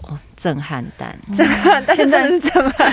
[0.40, 2.92] 震撼弹， 震撼弹，现在是震撼弹，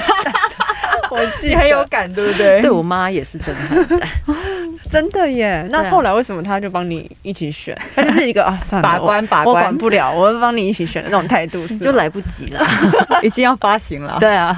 [1.10, 2.60] 我记得很有感，对不对？
[2.62, 4.10] 对我妈也是震撼弹，
[4.92, 5.66] 真的耶。
[5.72, 7.74] 那后来为什么他就帮你一起选？
[7.96, 12.68] 他就是一个啊，算了，把关把关，我管不了，我会帮你一起选的那种态度，就来不及了，
[13.24, 14.18] 已经要发行了。
[14.20, 14.54] 对啊，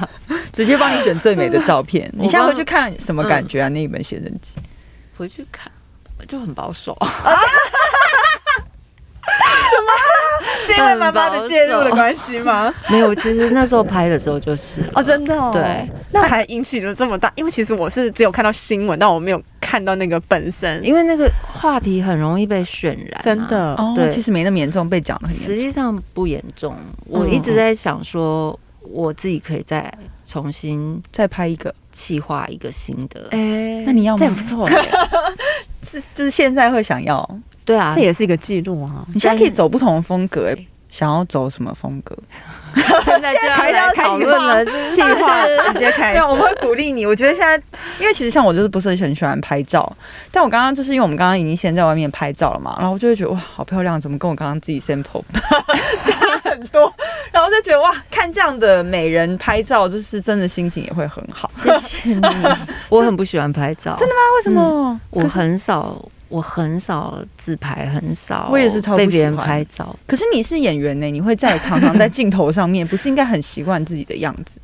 [0.52, 2.10] 直接帮你选最美的照片。
[2.12, 3.68] 你现在回去看什么感觉啊？
[3.68, 4.54] 那一本写真集，
[5.16, 5.70] 回去看
[6.26, 6.98] 就很保守。
[9.70, 10.66] 什么？
[10.66, 12.72] 是因为妈妈的介入的关系吗？
[12.88, 15.50] 没有，其实那时候拍的时候就是哦，真的哦。
[15.52, 23.74] 对，那还引起了这么大，因为其实我是只有看到新闻，但我没有看到那个本身，因为那个话题很容易被渲染，真的。
[23.74, 25.54] 哦，其实没那么严重，被讲的很严重。
[25.54, 26.74] 实际上不严重。
[27.06, 29.92] 我一直在想说，我自己可以再
[30.24, 33.28] 重新再拍一个，企划一个新的。
[33.30, 34.26] 哎，那你要吗？
[34.26, 34.68] 这不错，
[35.82, 37.38] 是就是现在会想要。
[37.70, 39.06] 对啊，这也是一个记录啊！
[39.14, 40.52] 你现在可以走不同的风格，
[40.88, 42.16] 想要走什么风格？
[43.04, 46.20] 现在就要开始讨论了，是计划 直接开始。
[46.20, 47.06] 我们会鼓励你。
[47.06, 47.56] 我觉得现在，
[48.00, 49.92] 因为其实像我就是不是很喜欢拍照，
[50.32, 55.22] 但我刚刚就是因为我们刚刚已经先在外面拍照了嘛，然后我就会觉得哇，好漂亮，怎么跟我刚刚自己 sample
[56.02, 56.92] 差很很多，
[57.32, 61.50] 然后就觉得哇，看这样的美人拍照，就是真的心情也会很好。
[61.54, 62.20] 谢谢你，
[62.88, 64.20] 我很不喜欢拍照，真的吗？
[64.36, 64.62] 为什么？
[64.62, 65.96] 嗯、我很少，
[66.30, 68.48] 我很少自拍，很少。
[68.50, 69.94] 我也是超不喜欢被别人拍照。
[70.06, 74.58] 可是你是演员呢，你会在常常在镜头上面，不是应该很习惯自己的样子？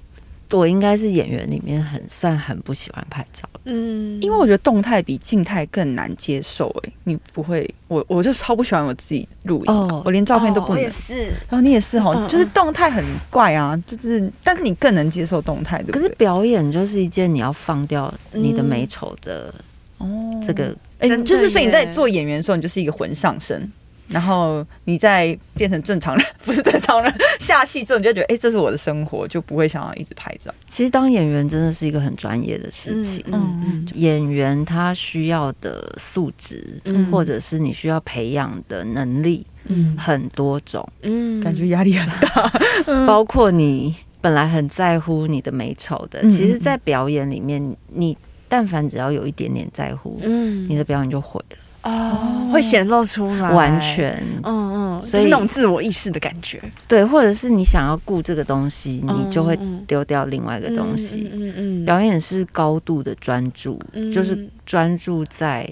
[0.52, 6.68] 我应该是演员里面很算很不喜欢拍照，嗯，因为我觉得动态比静态更难接受。
[6.84, 10.80] 哎，你不会，我我就超不喜欢我自己录影，哦，我连照片都不能。
[10.80, 16.02] 也是，然后你也是哦，就是动态很怪啊，就是，但是你更能接受动态，对不对？
[16.02, 19.52] 可是表演就是一件你要放掉你的美丑的
[19.98, 20.06] 哦，
[20.44, 20.72] 这个，
[21.10, 23.70] 哎，就是所以你在做演员的时候，你就是一个魂上身。
[24.08, 30.48] 然后你再变成正常人， 不是正常人，下戏之后你就觉得，哎，这是我的生活，就不会想要一直拍照。
[30.68, 33.24] 其实当演员真的是一个很专业的事情。
[33.26, 40.88] 嗯嗯，演员他需要的素质，嗯，或者是你需要培养的能力，嗯，很多种。
[41.02, 42.52] 嗯，感觉压力很大，
[43.08, 48.16] 包括你本来很在乎你的美丑的，其实，在表演里面，你
[48.48, 51.56] 但凡只要有一点点在乎，嗯，你的表演就毁了。
[51.82, 59.56] 哦，会显露出来，完全，嗯嗯，所以是那种自我意识的感觉，对，或者是你想要顾这个东西，你就会
[59.86, 61.30] 丢掉另外一个东西。
[61.32, 63.80] 嗯嗯，表演是高度的专注，
[64.12, 65.68] 就是专注在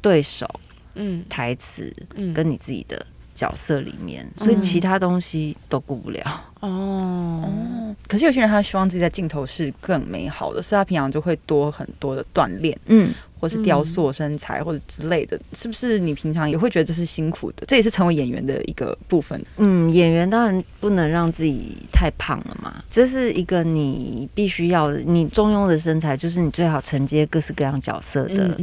[0.00, 0.48] 对手、
[0.94, 1.92] 嗯，台词，
[2.32, 3.04] 跟你自己的
[3.40, 6.20] 角色里面，所以其他东西都顾不了。
[6.60, 12.78] 哦哦，可是有些人他希望自己在镜头是更美好的，所以他平常就会多很多的锻炼。
[12.86, 13.14] 嗯。
[13.40, 17.64] 或是雕塑身材或者之类的，是不是你平常也会觉得这是辛苦的？
[17.66, 19.42] 这也是成为演员的一个部分。
[19.56, 24.98] 嗯，演员当然不能让自己太胖了嘛，这是一个你必须要的。
[24.98, 28.54] 你中庸的身材就是你最好承接各式各样角色的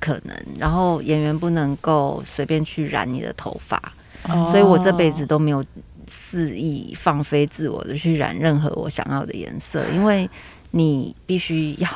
[0.00, 0.36] 可能。
[0.58, 3.80] 然后演员不能够随便去染你的头发，
[4.50, 5.64] 所以我这辈子都没有
[6.06, 10.28] 肆意放飞自我的去染任何我想要的颜色，因为
[10.70, 11.88] 你必须要。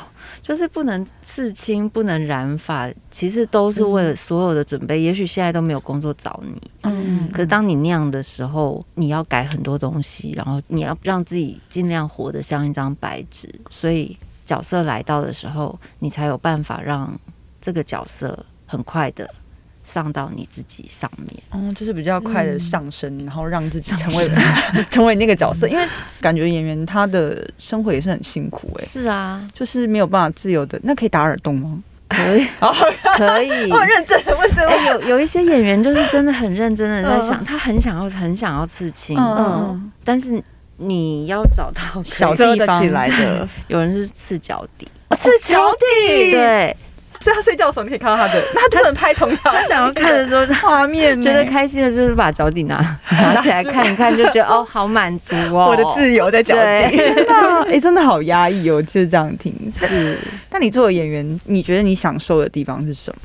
[0.43, 5.01] 就是不能刺青，不能染发，其实都是为了所有的准备。
[5.01, 13.49] 嗯、也许现在都没有工作找你，嗯，可是当你那样的时候，你要改很多东西，然后你要让自己尽量活得像一张白纸。
[13.71, 17.19] 所以角色来到的时候，你才有办法让
[17.61, 19.29] 这个角色很快的。
[19.89, 24.31] 上到你自己上面，嗯，就是比较快的上升，嗯、然后让自己成为
[24.91, 25.89] 成为那个角色，因为
[26.21, 30.79] 感觉演员他的生活也是很辛苦哎、欸，是啊，就是没有办法自由的。
[30.83, 31.83] 那可以打耳洞吗？
[32.09, 32.47] 可以，
[33.17, 33.73] 可以。
[33.73, 39.37] 我认真的问这个、欸，有有一些演员就是真的很认真的在想，嗯、他很想要很想要刺青，嗯，
[39.71, 40.43] 嗯，但是
[40.77, 42.83] 你要找到小地方。
[42.83, 44.87] 起来的，有人是刺脚底，
[45.19, 46.77] 刺脚底，对。
[47.21, 52.77] 所以他睡觉的时候，你可以看到他的， 那他就不能拍从他想要看的时候画面，觉得开心的就是把脚底拿
[53.11, 56.97] 拿起来看一看，就觉得哦，好满足哦，我的自由在脚底。
[56.97, 59.55] 真的，哎， 真的好压抑哦，就是这样听。
[59.71, 63.21] 是，但你作为演员，你觉得你享受的地方是什么？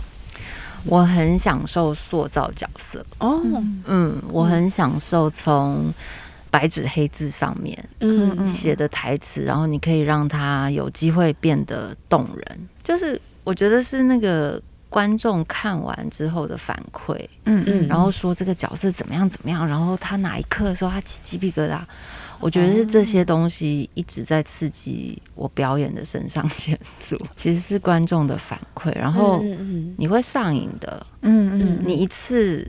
[0.86, 3.42] 我很享受塑造角色哦，
[3.86, 5.94] 嗯，我很享受从
[6.52, 13.22] 白纸黑字上面嗯写的台词，然后你可以让他有机会变得动人，就是。
[13.44, 21.82] 我觉得是那个观众看完之后的反馈，嗯嗯，然后说这个角色怎么样怎么样，然后他哪一刻说他起鸡皮疙瘩，
[22.40, 29.44] 我觉得是这些东西一直在刺激我表演的肾上腺素，其实是观众的反馈，然后
[29.98, 32.66] 你会上瘾的，嗯嗯，你一次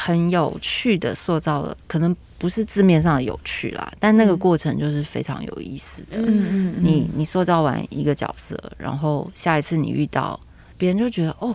[0.00, 6.18] 很有趣的塑造了，可能不是字面上的有趣啦，但那个过程就是非常有意思的。
[6.18, 10.38] 嗯嗯，你你塑造完一个角色，然后下一次你遇到
[10.76, 11.52] 别人，就觉得哦，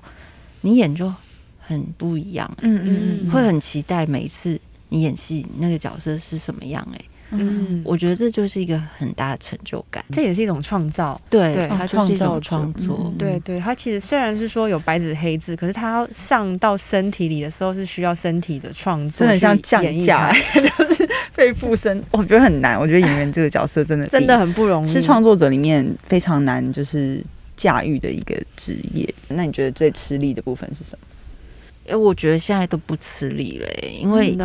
[0.60, 1.12] 你演就
[1.58, 2.52] 很不一样。
[2.62, 6.86] 嗯嗯，会很期待每一次你演戏那个角色是什么样。
[6.94, 7.00] 哎。
[7.32, 11.20] 嗯，我觉得这就是一个很大的成就感，这也是一种创造。
[11.30, 13.12] 对，它就是一种创作。
[13.18, 22.00] 对对，它其实虽然是说有白纸黑字，可是它要上到身体里的时候，是需要身体的创作，真的像降价， 就是被附身。
[22.12, 27.24] 我觉得很难，我觉得演员这个角色真的 真的很不容易，是创作者里面非常难就是
[27.56, 29.12] 驾驭的一个职业。
[29.28, 31.08] 那你觉得最吃力的部分是什么？
[31.88, 33.68] 哎，我觉得现在都不吃力了，
[34.00, 34.38] 因为。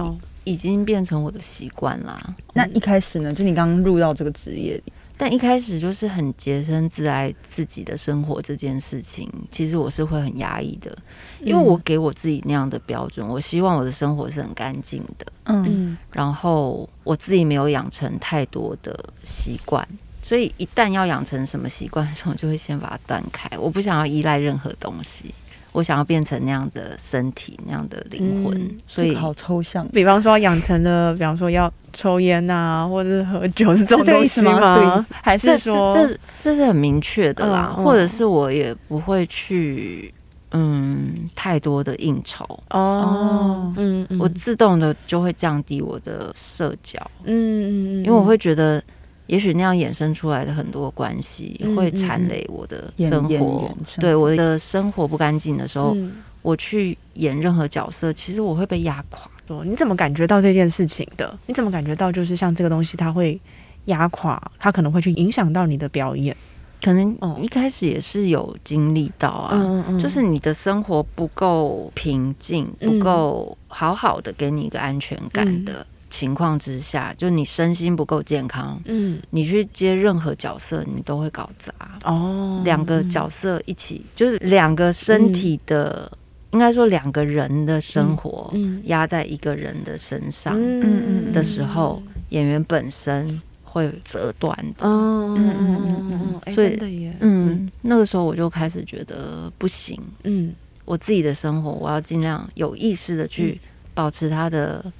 [0.48, 2.34] 已经变成我的习惯啦。
[2.54, 3.32] 那一开始呢？
[3.32, 10.96] 就你刚刚入到这个职业里，但一开始就是很洁身自爱自己的生活这件事情，其实我是会很压抑的，
[11.40, 15.26] 因为我给我自己那样的标准，我希望我的生活是很干净的。
[15.44, 19.86] 嗯，然后我自己没有养成太多的习惯，
[20.22, 23.50] 所以一旦要养成什么习惯， 我就会先把它断开。
[23.58, 25.34] 我不想要依赖任何东西。
[25.72, 29.86] 我想要变成那样的身体，那样的灵魂，嗯、所以好抽象。
[29.88, 35.00] 比方说，养成了，比方说要抽烟啊，或者是喝酒 是这种东西吗？
[35.06, 37.74] 是还是说这这，这是很明确的啦？
[37.76, 40.12] 或者是我也不会去
[40.52, 48.82] 嗯太多的应酬哦，嗯，嗯我自动的就会降低我的社交，嗯嗯嗯，因为我会觉得。
[49.28, 53.70] 也许那样衍生出来的很多关系会缠累我的生活，
[54.00, 59.30] 对我的生活不干净的时候，嗯、我去演任何角色，其实我会被压垮。
[59.64, 61.38] 你怎么感觉到这件事情的？
[61.46, 63.40] 你怎么感觉到就是像这个东西，它会
[63.86, 66.36] 压垮，它可能会去影响到你的表演？
[66.82, 75.86] 可能一开始也是有经历到啊，嗯嗯、就是你的生活不够平静，不够好好的给你一个安全感的。
[76.08, 81.72] 嗯情况之下，就你身心不够健康，嗯，你去接任何角色，你都会搞砸。
[82.04, 82.62] 哦。
[82.64, 86.18] 两个角色一起，就是两个身体的，嗯、
[86.52, 88.50] 应该说两个人的生活，
[88.84, 100.54] 压在一个人的身上，嗯嗯的时候，嗯、演员本身会折断的，嗯嗯嗯嗯，所以嗯，那个时候我就开始觉得不行，嗯，
[100.86, 103.60] 我自己的生活，我要尽量有意识的去
[103.92, 104.90] 保持它的。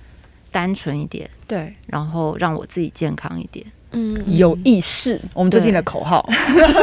[0.58, 3.64] 单纯一点，对，然后让我自己健康一点。
[3.92, 6.18] 嗯，有意识，我们最近的口号。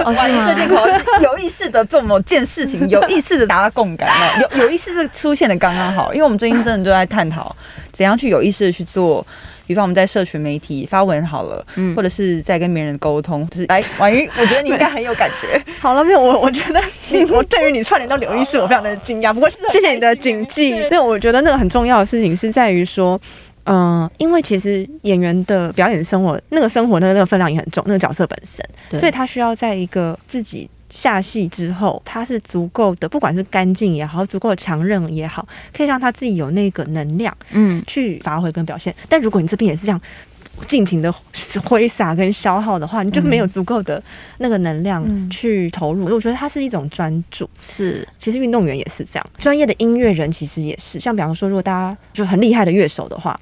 [0.06, 0.46] 哦，是吗？
[0.46, 4.10] 最近口号是有意识的做某件事情， 有意识的达到共感。
[4.40, 7.54] 有有意识是出现的刚刚好，因为我们最近真的都在探讨
[7.92, 9.28] 怎样去有意识的去做。
[9.68, 15.60] 比方我们在社群媒体发文好了，嗯，或者是在跟别人沟通，就是来婉瑜， 我觉得你应该很有感觉。
[15.80, 19.34] 好了，没有我，我觉得你，我对于你串联到刘意识，我非常的惊讶。
[19.34, 23.20] 不过谢谢你的谨记，因为我觉得那个很重要的事情是在于说。
[23.66, 28.66] 嗯、呃，因为其实演员的表演生活，那个生活的那个分量也很重，那个角色本身，
[29.00, 38.94] 所以他需要在一个自己下戏之后，他是足够的，不管是干净也好，足够的强韧也好，可以让他自己有那个能量，嗯，去发挥跟表现。
[38.94, 40.02] 嗯、但如果你这边也是这样。
[40.68, 41.14] 尽情的
[41.64, 44.02] 挥洒跟消耗的话，你就没有足够的
[44.38, 46.10] 那个能量去投入。
[46.10, 47.50] 嗯、我觉得它是一种专注。
[47.62, 51.00] 是，其实运动员也是这样，专业的音乐人其实也是。
[51.00, 53.40] 像比方说，如果大家就很厉害的乐手的话，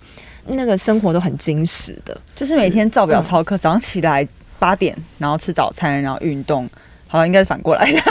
[0.47, 4.27] 那个生活都很精实的，就是每天照表操课，嗯、早上起来
[4.59, 6.69] 八点，然后吃早餐，然后运动。
[7.13, 8.01] 好，应该是反过来的，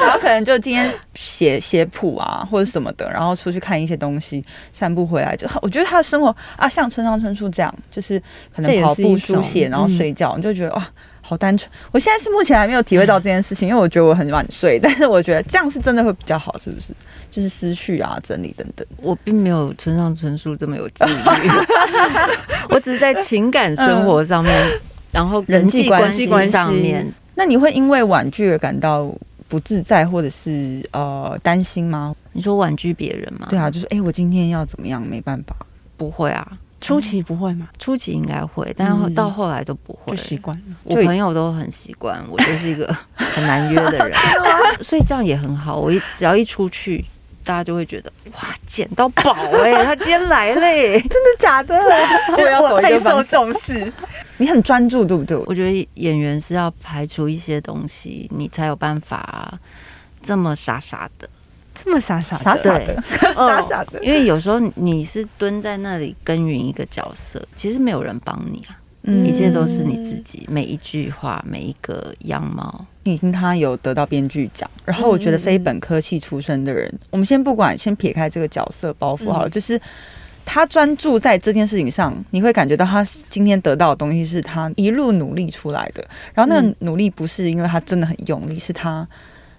[0.00, 4.42] 然后可能就今天写写谱啊，或者什么的，然后出去看一些东西，
[4.72, 5.58] 散步回来就好。
[5.62, 8.18] 我觉得他的生活啊，像村上春树这样，就是
[8.56, 10.88] 可能跑步、书写，然后睡觉，你就觉得哇，
[11.20, 11.70] 好单纯。
[11.92, 16.94] 我现在是目前还没有体会到这件事情，因为我觉得我很晚睡，但是我觉得这样是真的会比较好，是不是？
[17.30, 18.86] 就是思绪啊、整理等等。
[19.02, 21.12] 我并没有村上春树这么有纪律，
[22.70, 24.80] 我只是在情感生活上面，嗯、
[25.12, 27.06] 然后人际关系上面。
[27.38, 29.08] 那你会因为婉拒而感到
[29.46, 32.12] 不自在，或者是呃担心吗？
[32.32, 33.46] 你说婉拒别人吗？
[33.48, 35.00] 对啊，就是哎、欸，我今天要怎么样？
[35.00, 35.54] 没办法，
[35.96, 36.44] 不会啊，
[36.80, 37.68] 初期不会吗？
[37.78, 40.76] 初期应该会，但是到后来都不会，就习惯了。
[40.82, 44.18] 我朋友都很习惯，我就是一个 很难约的人，
[44.82, 45.78] 所以这样也很好。
[45.78, 47.04] 我一只要一出去。
[47.44, 49.82] 大家就会觉得哇，捡到宝哎、欸！
[49.82, 51.74] 他今天来嘞， 真的假的？
[52.36, 53.90] 我要走一个备受重视。
[54.38, 55.36] 你很专注，对不对？
[55.46, 59.58] 我觉得演员是要排除一些东西，你才有办法
[60.22, 61.28] 这么傻傻的，
[61.74, 63.02] 这么傻傻傻傻的，
[63.34, 64.02] 傻傻的。
[64.02, 68.78] 因为有时候你是蹲在那里耕耘一个角色，其实没有人帮你啊。
[69.24, 72.84] 一切都是你自己，每一句话，每一个样貌。
[73.04, 79.80] 你听他有得到编剧奖，然后我觉得非本科系出身的人，我们先不管，先撇开这个角色包袱好了，就是
[80.48, 86.02] 他专注在这件事情上，你会感觉到他今天得到的东西是他一路努力出来的。
[86.34, 89.06] 然后那个努力不是因为他真的很用力，是他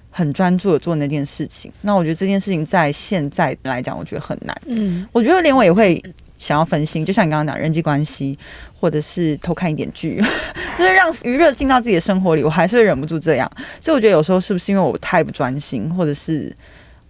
[0.10, 1.72] 很专注的做那件事情。
[1.82, 4.60] 那我觉得这件事情在现在来讲，我觉得很难。
[4.66, 6.04] 嗯，我觉得连我也会。
[6.40, 8.40] 想要分心，就像你刚刚讲人际关系，
[8.74, 10.24] 或者是偷看一点剧，
[10.78, 13.52] 就是让娱乐进到自己的生活里，我还是会忍不住这样。
[13.82, 16.56] 所以我觉得有时候是不是因为我太不专心，或者是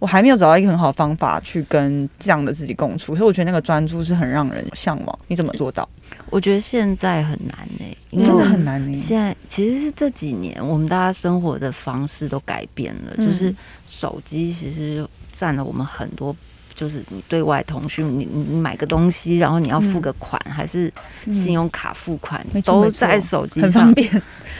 [0.00, 3.14] 我还没有找到一个很好的方法去跟这样的自己共处？
[3.14, 5.18] 所以我觉得那个专注是很让人向往。
[5.28, 5.88] 你怎么做到？
[6.30, 9.00] 我觉得现在很难呢、欸，真的很难呢、欸。
[9.00, 13.54] 现在其实是这几年我们大家生活的方式都改变了，嗯、就是
[13.86, 16.34] 手机其实占了我们很多。
[16.80, 20.90] 就是你对外通讯，你你买个东西，然后你要付个款，嗯、还是
[21.30, 24.10] 信用卡付款，嗯、都在手机上，很方便。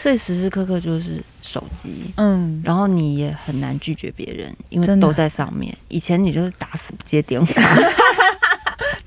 [0.03, 5.75] 所以时时刻刻就是手机，嗯，然后你也很难拒绝别人，因为都在上面。
[5.89, 7.53] 以前你就是打死不接电话。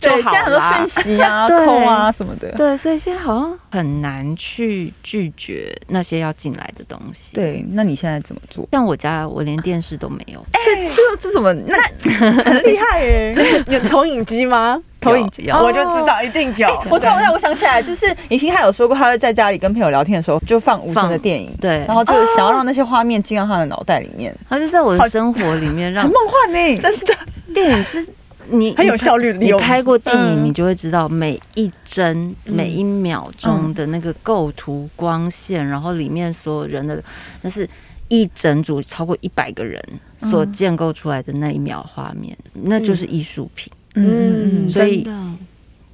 [0.10, 0.24] 就好了。
[0.24, 2.52] 现在很多讯息啊、 扣啊什么的。
[2.54, 7.36] 对，所以现在好像很难去拒绝那些要进来的东西。
[7.36, 8.68] 对，那你现在怎么做？
[8.72, 10.40] 像我家，我连电视都没有。
[10.52, 10.60] 哎，
[10.96, 11.78] 这这怎么那
[12.44, 13.64] 很厉害耶？
[13.68, 14.82] 有投影机吗？
[15.02, 16.82] 投影机，我就知道一定有。
[16.90, 24.34] 我知道，我让我想起来，就是尹星他有说过，他会在家里跟朋友聊天的时候就放无声的电影，对，然后就是想要让那些画面进到他的脑袋里面。
[24.50, 27.14] 他就在我的生活里面让很梦幻呢，真的。
[27.54, 28.08] 电影是
[28.50, 37.04] 你很有效率，你拍过电影，你就会知道每一帧、每一秒钟的那个构图、光线，然后里面所有人的，
[37.42, 37.68] 那是
[38.10, 39.82] 一整组超过一百个人
[40.18, 43.72] 所建构出来的那一秒画面，那就是艺术品。
[43.96, 45.08] 嗯，所以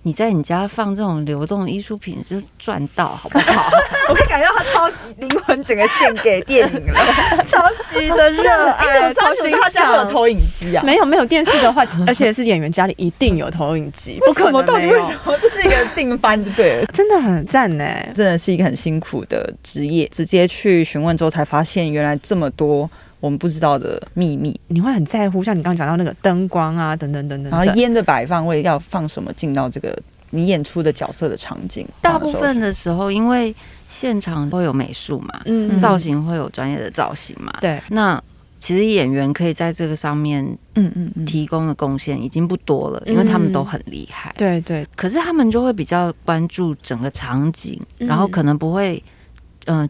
[0.09, 3.69] 你在你家放这种流动艺术品，就赚到，好不好？
[4.09, 6.99] 我可以感觉到他超级灵魂，整个献给电影了，
[7.47, 9.13] 超级的热爱。
[9.13, 9.59] 超欣赏。
[9.61, 10.83] 他家有投影机啊？
[10.83, 15.37] 没有，没有电视的话，而且是演员家里一定有投影机，不可能到底为什么？
[15.39, 16.85] 这是一个定番，就对了。
[16.87, 17.85] 真的很赞呢，
[18.15, 20.07] 真的是一个很辛苦的职业。
[20.07, 22.89] 直接去询问之后，才发现原来这么多。
[23.19, 29.97] 我们不知道的秘密，你会很在乎，像你刚刚讲到那个灯光啊，等等等等，然后烟的摆放位要放什么进到这个
[30.29, 31.85] 你演出的角色的场景。
[32.01, 33.53] 大部分的时候，因为
[33.87, 37.81] 现场会有美术嘛，嗯，造型会有专业的造型嘛，对。
[37.89, 38.21] 那
[38.57, 40.45] 其实演员可以在这个上面，
[40.75, 44.87] 嗯嗯，提供的贡献已经不多了，因为他们都很厉害，对对。
[44.95, 48.95] 可是他们就会比较关注整个场景，然后可能不会。
[48.95, 49.11] 嗯，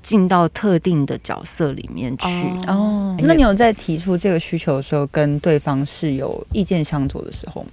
[0.01, 2.27] 进到特定的角色里面去
[2.67, 3.15] 哦。
[3.19, 7.69] 那你有在提出这个需求的时候，跟对方是有意见相左的时候吗？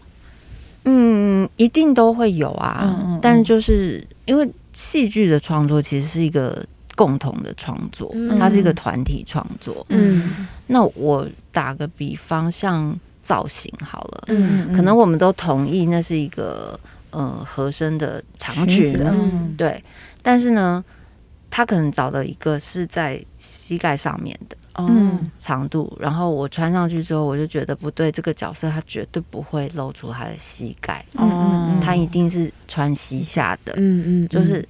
[0.85, 2.81] 嗯，一定都会有啊。
[2.83, 9.85] 嗯嗯嗯，但就是因为戏剧的创作其实是一个共同的创作，嗯、它是一个团体创作。
[9.89, 16.79] 嗯，那我打个比方，像造型好了，嗯，嗯，可能我们都同意那是一个
[17.11, 19.83] 呃合身的长裙，嗯，对。
[20.23, 20.85] 但是呢，
[21.57, 34.63] 他可能找的一个是在膝盖上面的，嗯，长度，然后我穿上去之后，我就觉得不对，这个角色他绝对不会露出他的膝盖，哦，他一定是穿膝下的，嗯嗯，就是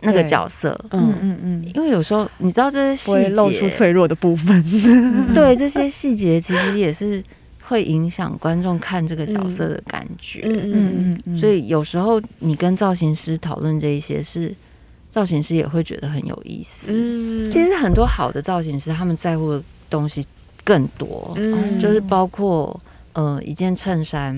[0.00, 4.62] 那个角色，嗯嗯嗯，因为有时候你知道这些细节露出脆弱的部分，
[5.34, 7.20] 对，这些细节其实也是
[7.62, 14.54] 会影响观众看这个角色的感觉，嗯嗯嗯，所以有时候你跟造型师讨论这一些是。
[15.12, 16.86] 造型师也会觉得很有意思。
[16.88, 20.26] 嗯，其实很多好的造型师，他们在乎的东西
[20.64, 21.34] 更多。
[21.36, 22.80] 嗯，就是包括
[23.12, 24.34] 呃一件衬衫，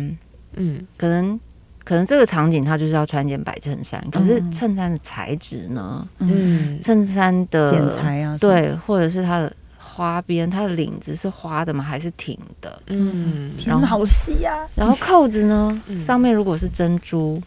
[0.55, 1.39] 嗯，可能
[1.85, 6.05] 可能这个场景他就是要穿件白衬衫，可是衬衫的材质呢？
[6.19, 11.85] 嗯，衬衫的剪裁啊，对，或者是它的花边，它的领子是花的吗？
[11.85, 12.83] 还是挺的？
[12.89, 14.67] 嗯，然后，好细呀！
[14.75, 15.81] 然后扣子呢？
[16.01, 17.41] 上面如果是珍珠。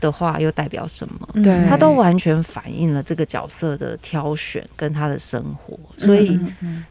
[0.00, 1.28] 的话又代表什么？
[1.42, 6.38] 对，他都完全反映了这个角色的挑选跟他的生活，所以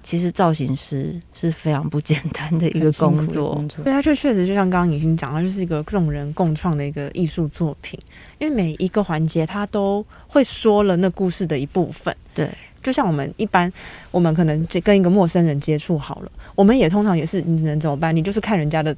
[0.02, 3.64] 其实造型师是非常不简单的一个工作。
[3.84, 8.00] 对，他就确实就像刚刚已经讲了，就是一个众人共创的一个艺术作品，
[8.40, 12.16] 因为每一个环节他都会说了那故事的一部分。
[12.34, 12.50] 对，
[12.82, 13.72] 就像我们一般，
[14.12, 18.16] 我们可能跟一个陌生人接触好了，我们也通常也是，你能怎么办？
[18.16, 18.96] 你就是看人家的。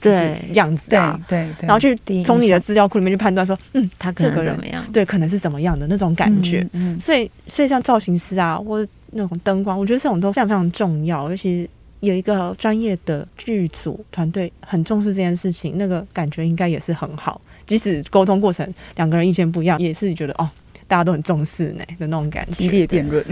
[0.00, 4.84] 对样子啊，对对，然后去从你的资料库里面去判断说，嗯，他可能怎么样？
[4.92, 6.66] 对，可能是怎么样的那种感觉。
[6.72, 11.30] 嗯，所以所以像造型师啊，或者那种灯光，我觉得这种都非常非常重要。
[11.30, 11.68] 尤其
[12.00, 17.40] 有一个专业的剧组团队很重视这件事情，那个感觉应该也是很好。
[17.66, 20.48] 即使沟通过程两个人意见不一样，也是觉得哦。
[20.88, 23.24] 大家都很重视呢的那种感觉，激烈辩论，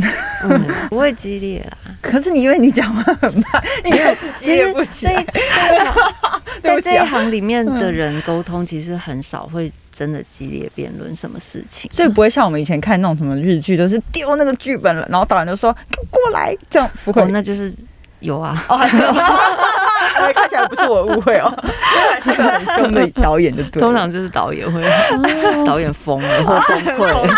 [0.45, 1.77] 嗯，不会激烈啦。
[2.01, 3.45] 可是你因为你讲话很慢，
[3.85, 5.25] 因为 激烈不起来。
[6.63, 15.75] 在这一行里面的人沟通，其实很少会真的激烈辩论什么事情，所以不会像我们以前看那种什么日剧，都是丢那个剧本了，然后导演就说
[16.11, 17.73] 过来，这样不会，哦，那就是
[18.21, 18.67] 有啊。
[20.33, 21.53] 看起来不是我误会哦，
[22.13, 23.81] 还是个很凶的导演，就对。
[23.81, 24.83] 通常就是导演会，
[25.65, 27.31] 导演疯了或崩溃。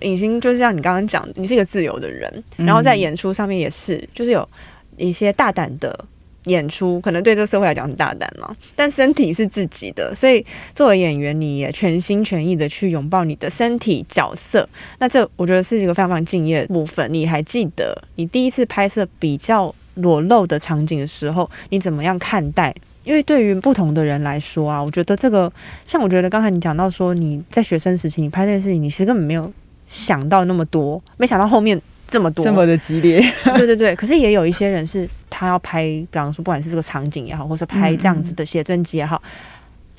[0.02, 4.48] 影星就是像你刚刚讲，你是一个自由的人，然后在演出上面也是，就是有
[4.96, 6.04] 一些大胆的
[6.44, 8.54] 演出，可能对这个社会来讲很大胆嘛。
[8.76, 14.68] 但身体是自己的，所以作为演员，你也全心全意的去拥抱你的身体角色。
[15.00, 17.12] 那这我觉得是一个非常非常敬业的部分。
[17.12, 22.74] 你还记得你第一次拍摄比较裸露的场景的时候，你怎么样看待？
[23.04, 25.50] 因为对于不同的人来说啊，我觉得这个
[25.86, 29.50] 像我觉得刚才你讲到说你在学生时期你拍这件事情，你其实根本没有
[29.86, 33.22] 想到那么多，没想到后面这么多这么的激烈。
[33.44, 39.22] 对对对，可是也有一些人是他要拍，比方说不管是这个场景也好，或者拍这样子的写真集也好，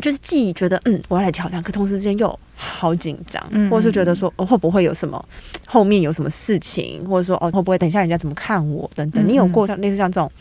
[0.01, 5.23] 就是既觉得嗯我要来挑战，可同时之间又好紧张，或者是觉得说哦会不会有什么
[5.65, 9.25] 后面有什么事情，或者说哦会不会等一下人家怎么看我等等。
[9.27, 10.31] 你有过像类似像这种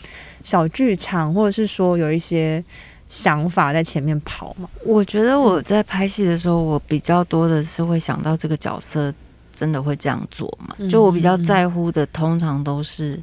[0.43, 2.63] 小剧场，或者是说有一些
[3.09, 4.69] 想法在前面跑吗？
[4.85, 9.13] 我觉得我在拍戏的时候，我比较多的是会想到这个角色
[9.55, 10.77] 真的会这样做嘛？
[10.89, 13.21] 就我比较在乎的，通常都是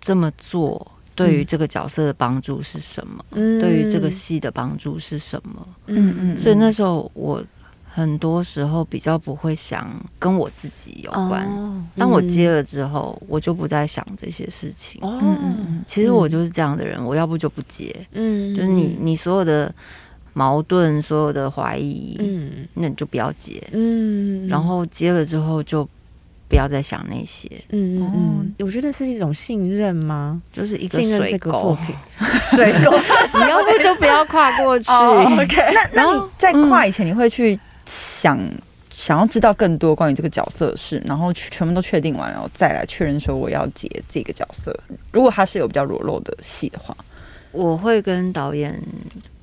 [0.00, 0.86] 这么做。
[1.16, 3.24] 对于这个角色的帮助是什么？
[3.32, 5.66] 嗯，对于这个戏的帮助是什么？
[5.86, 7.42] 嗯嗯，所以那时候我
[7.84, 11.48] 很多时候比较不会想跟我自己有关。
[11.96, 15.00] 当我接了之后，我就不再想这些事情。
[15.02, 17.94] 嗯嗯嗯，其实我就是这样的人，我要不就不接。
[18.12, 19.74] 嗯，就是你你所有的
[20.34, 23.66] 矛盾，所有的怀疑，嗯，那你就不要接。
[23.72, 25.88] 嗯，然后接了之后就。
[26.48, 30.40] 不要再想那些，嗯嗯嗯，我觉得是一种信任吗？
[30.52, 31.94] 就是一个信任这个作品，
[32.54, 32.90] 水沟，
[33.34, 34.88] 你要不就不要跨过去。
[34.90, 38.38] OK， 那那你在跨以前，你会去想
[38.94, 44.72] 想要知道更多关于这个角色的事，然后全部都确定完，然后再来确认说我要接这个角色。
[45.10, 46.96] 如果他是有比较裸露的戏的话，
[47.50, 48.80] 我会跟导演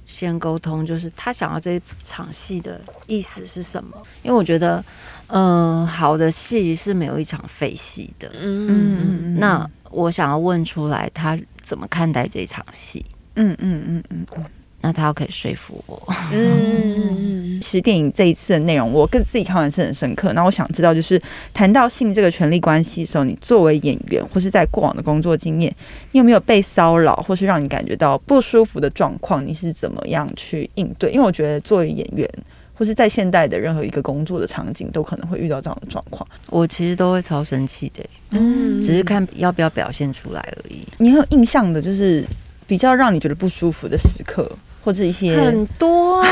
[0.05, 3.97] 先沟通，就是他想要这场戏的意思是什么？
[4.23, 4.81] 因为我觉得。
[5.27, 8.29] 嗯，好的戏是没有一场废戏的。
[8.39, 13.03] 嗯嗯嗯，那我想要问出来，他怎么看待这场戏？
[13.35, 14.45] 嗯嗯嗯嗯嗯，
[14.81, 16.01] 那他要可以说服我。
[16.31, 20.33] 嗯嗯嗯，其实电影这一次的内容，我跟自己看完是很深刻。
[20.33, 21.19] 那我想知道，就是
[21.53, 25.73] 谈到性这个权力关系的时候，你作为演员，或是在过往的工作经验，
[26.11, 29.43] 你有没有被骚扰，或是让你感觉到不舒服的状况？
[29.43, 31.11] 你是怎么样去应对？
[31.11, 32.29] 因为我觉得作为演员。
[32.75, 36.27] 或是在现代的任何一个工作的场景，都可能会遇到这样的状况。
[36.49, 40.85] 我其实都会超生气的，嗯，只是看要不要表现出来而已。
[40.97, 42.25] 你很有印象的，就是
[42.65, 44.51] 比较让你觉得不舒服的时刻，
[44.83, 46.27] 或者一些很多啊，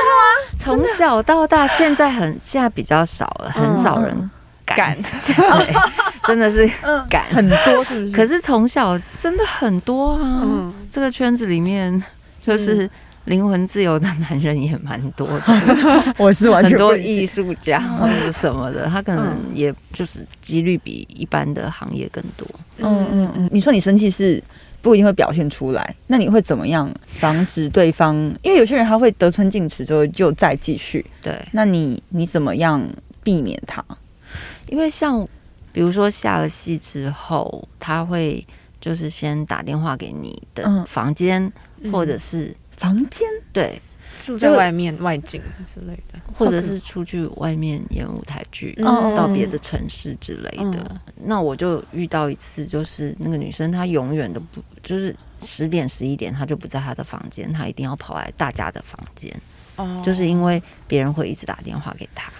[0.58, 4.30] 从小到大，现在很现在比较少了，很少人
[4.64, 4.96] 敢，
[6.24, 6.66] 真的是
[7.10, 8.16] 敢很多，是不是？
[8.16, 12.02] 可是从小真的很多啊，这个圈子里面
[12.40, 12.88] 就是。
[13.24, 15.44] 灵魂自由的男人也蛮多的，
[16.18, 22.46] 我是完全很多艺术家或者什么的，他可能也就是几率比一般的行业更多。
[22.78, 24.42] 嗯嗯嗯，你说你生气是
[24.80, 28.16] 不一定会表现出来，那你会怎么样防止对方？
[28.42, 31.04] 因为有些人他会得寸进尺之后就再继续。
[31.22, 32.84] 对，那你你怎么样
[33.22, 33.84] 避免他？
[34.66, 35.24] 因为像
[35.72, 38.44] 比如说下了戏之后，他会
[38.80, 41.52] 就是先打电话给你的房间，
[41.92, 42.52] 或者是。
[42.82, 43.26] 房间？
[43.52, 43.80] 对，
[44.24, 48.74] 住在外面外景之类的，或者是出去外面演舞台剧，
[49.16, 50.78] 到别的城市之类的。
[50.90, 59.34] 嗯、那我就遇到一次，就是那个女生她永远都不，就是十点十一点她就不在她的房间，她一定要跑来大家的房间，
[59.76, 62.32] 哦，就是因为别人会一直打电话给她。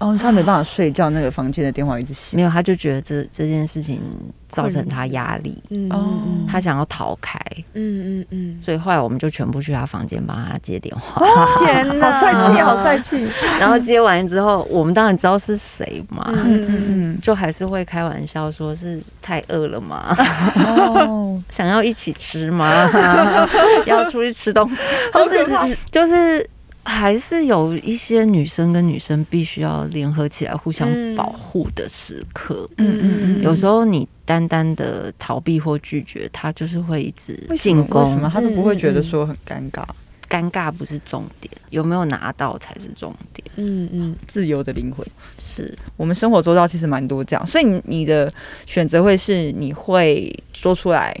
[0.00, 2.30] 哦，他没办法睡觉，那个房间的电话一直响。
[2.34, 4.00] 没有，他就觉得这这件事情
[4.48, 7.38] 造成他压力，嗯，他想要逃开，
[7.74, 11.22] 嗯嗯嗯，所以后来我们就全部去他房间帮他接电话。
[11.58, 13.28] 天哪，好帅气，好帅气！
[13.60, 20.16] 然后接完之后，我们当然知道是谁嘛，嗯嗯嗯，就还是会开玩笑说是太饿了嘛，
[20.56, 22.90] 哦， 想要一起吃吗？
[23.84, 24.82] 要出去吃东西，
[25.12, 26.48] 就是就是。
[26.84, 32.68] 还是有一些女生跟女生必须要联合起来互相保护的时刻。
[32.78, 38.02] 嗯嗯嗯，有时候你单单的逃避或拒绝，他就是会一直进攻。
[38.02, 39.84] 为什么他都不会觉得说很尴尬？
[40.28, 43.44] 尴尬不是重点，有没有拿到才是重点。
[43.56, 45.04] 嗯嗯，自由的灵魂
[45.38, 48.32] 是我们生活周遭其实蛮多这样，所以你你的
[48.64, 51.16] 选择会是你会说出来。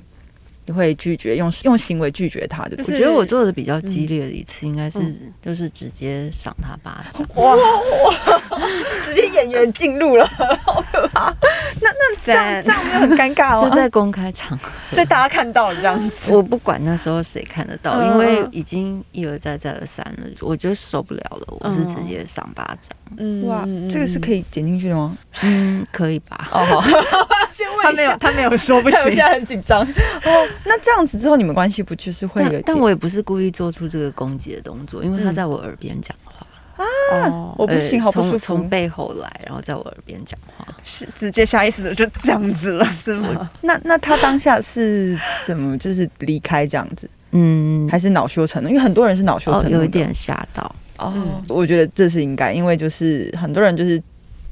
[0.70, 5.00] 会拒绝用用行为拒绝他的，我觉得我做的比较激烈的一次，应该是
[5.42, 7.26] 就是直接赏他巴掌。
[7.36, 8.68] 哇哇！
[9.04, 10.26] 直接演员进入了，
[10.64, 11.34] 好可怕。
[11.80, 13.62] 那那这样这样没有很尴尬吗？
[13.68, 16.32] 就在公开场合，被大家看到这样子。
[16.32, 21.46] 我不管那时候谁看得到，因为已经一而再再而三了，我觉得受不了了。
[21.60, 22.96] 我是直接赏巴掌。
[23.16, 25.16] 嗯哇，这个是可以剪进去的吗？
[25.42, 26.48] 嗯，可以吧。
[26.52, 26.82] 哦好，
[27.50, 29.82] 先问他没有，他没有说不行，现在很紧张。
[29.82, 30.48] 哦。
[30.66, 32.60] 那这样子之后，你们关系不就是会有？
[32.66, 38.38] 但我也不是故意做出这个攻击的动作，因为他在我耳边讲话啊，我不行，好不舒服。
[38.38, 43.50] 从背后来，然后在我耳边讲话，是直接下意识的就这样子了，是吗？
[43.60, 47.08] 那那他当下是怎么就是离开这样子？
[47.32, 48.68] 嗯，还是恼羞成怒？
[48.68, 50.74] 因为很多人是恼羞成怒，有一点吓到。
[50.98, 54.02] 哦，我觉得这是应该，因为就是很多人就是。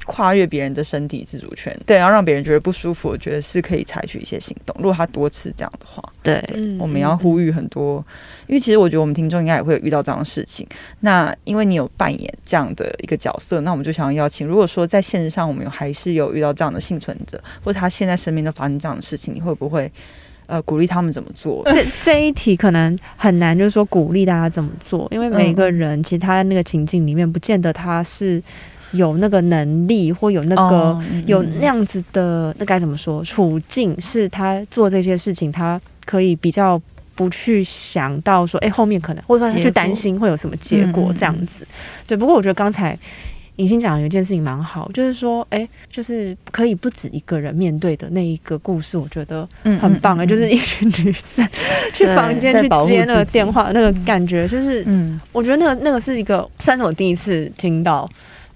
[0.09, 4.75] 跨越别人的身体自主权，对，然后让别人觉得不舒服，我觉得是可以采取一些行动。
[4.79, 8.03] 如果他多次这样的话，对，对我们要呼吁很多，
[8.47, 10.67] 因为其实我觉得我们听众应该也会有遇到这样的事情。
[10.99, 19.91] 那因为你有扮演这样的一个角色，那我们就想要邀请，如果说在现实上我们有还是有遇到这样的幸存者，或者他现在身边都发生这样的事情，你会不会？
[20.47, 21.61] 呃，鼓励他们怎么做？
[21.65, 28.41] 这这一题可能很难，就是说鼓励大家怎么做，因为每个人其实他在那个情境里面，不见得他是
[28.91, 33.23] 有那个能力，或有那个、有那样子的，那该怎么说？
[33.23, 36.81] 处境是他做这些事情，他可以比较
[37.15, 41.67] 不去想到说，哎，后面可能或者说他去担心会有什么结果这样子。
[42.07, 42.97] 对，不过我觉得刚才。
[43.59, 49.45] 尹欣讲有一件事情蛮好，就是说，哎、欸，就是可以不止一个人面对的那一个故事，我觉得
[49.81, 50.23] 很棒啊、欸。
[50.23, 51.45] 嗯嗯嗯、就是一群女生
[51.93, 58.09] 去房间去接那个电话，那个感觉就是，嗯，我觉得那个那个是一个算是我第一次听到，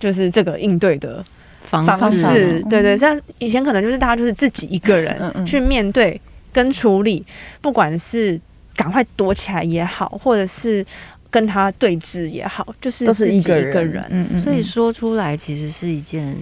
[0.03, 1.23] 就是这个应对的
[1.61, 1.97] 方式。
[1.97, 6.19] 方式对，对对，像以前可能就是大家就是自己一个人去面对
[6.51, 7.25] 跟处理，
[7.61, 8.39] 不管是
[8.75, 10.85] 赶快躲起来也好，或者是。
[11.33, 16.37] 跟他对峙也好，就是都是一个人，嗯嗯，所以说出来其实是一件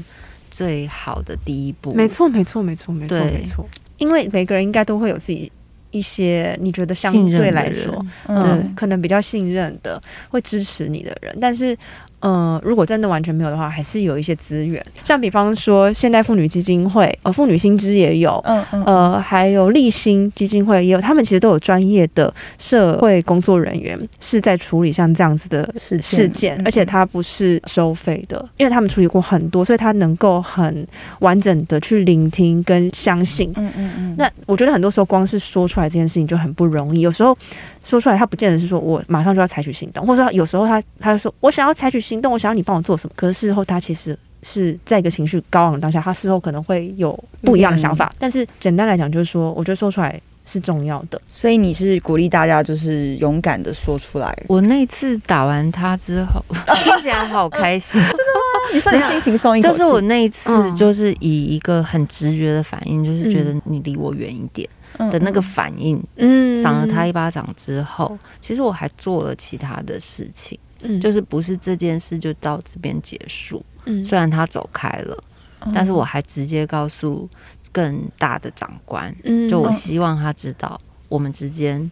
[0.49, 1.93] 最好的第一步。
[1.93, 3.65] 没错，没错，没错，没错，没错。
[3.99, 5.49] 因为每个人应该都会有自己
[5.91, 11.77] 一些你觉得相对来说，嗯，可能比较信任的，会支持你的人，但是。
[12.21, 30.85] 嗯、呃，如果真的完全没有的话，还是有一些资源，像比方说现代妇女基金会，呃，妇女新知也有，嗯嗯，呃，还有立新基金会也有，他们其实都有专业的社会工作人员是在处理像这样子的事件，事件，而且他不是收费的，因为他们处理过很多，所以他能够很
[31.19, 34.15] 完整的去聆听跟相信，嗯嗯嗯。
[34.17, 37.37] 那我觉得很多时候光是说出来这件事情就很不容易，有时候
[37.83, 42.31] 说出来他不见得是说我马上就要采取行动，或者说有时候他他就说我想要采取行动。
[42.31, 43.13] 我想要你帮我做什么？
[43.15, 48.13] 可是事后他其实是在一个情绪高昂的当下，他事后可能会有不一样的想法。
[48.19, 51.21] 但是简单来讲，就是说，我觉得说出来是重要的。
[51.27, 54.35] 所以你是鼓励大家，就是勇敢的说出来。
[54.47, 56.43] 我那次打完他之后，
[56.83, 58.73] 听起来好开心，真的吗？
[58.73, 59.77] 你说你心情松一口气。
[59.77, 64.67] 就是我那一次，就是以一个很直觉的反应，就是觉得你离我远一点
[65.11, 66.01] 的那个反应。
[66.17, 70.57] 嗯，赏了他一巴掌之后，其实我还做了其他的事情。
[70.81, 73.63] 嗯，就是不是这件事就到这边结束。
[73.85, 75.23] 嗯，虽然他走开了，
[75.61, 77.27] 嗯，但是我还直接告诉
[77.71, 80.79] 更大的长官，嗯，就我希望他知道，
[81.09, 81.89] 我们之间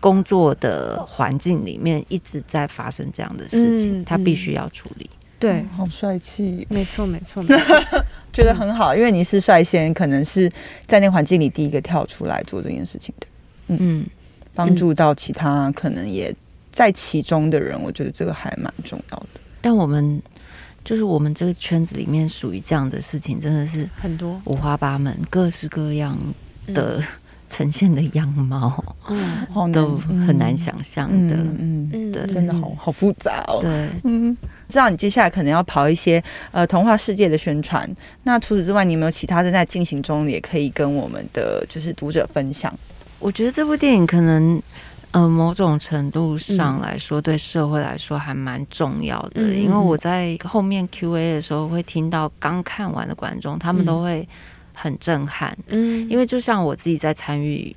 [0.00, 5.08] 工作的环境里面一直在发生这样的事情，嗯，他必须要处理。
[5.38, 10.50] 对，嗯，好帅气，没错，没错，没错， 觉得很好，因为你是率先，可能是
[10.86, 13.26] 在那环境里第一个跳出来做这件事情的。
[13.68, 14.04] 嗯，
[14.54, 16.34] 帮助到其他可能也。
[16.70, 19.40] 在其中的人，我觉得这个还蛮重要的。
[19.60, 20.22] 但我们
[20.84, 26.16] 就是我们这个圈子里面属于这样的事情，真的是很多五花八门、各式各样
[26.68, 27.04] 的
[27.48, 31.34] 呈现的样貌，嗯，都很难想象的。
[31.36, 33.58] 嗯嗯，对，真的好好复杂哦。
[33.60, 34.34] 对，嗯，
[34.68, 37.86] 知道你接下来可能要跑一些呃童话世界的宣传。
[38.22, 42.72] 那除此之外，你有没有其他正在进行中，也可以跟我们的就是读者分享？
[43.18, 44.62] 我觉得这部电影可能。
[45.12, 49.42] 呃，某种程度上来说，对社会来说还蛮重要的。
[49.42, 54.28] 嗯，因为我在后面 Q&A 的时候，会听到刚看完的观众，他们都会
[54.72, 55.56] 很震撼。
[55.66, 57.74] 嗯，因为就像我自己在参与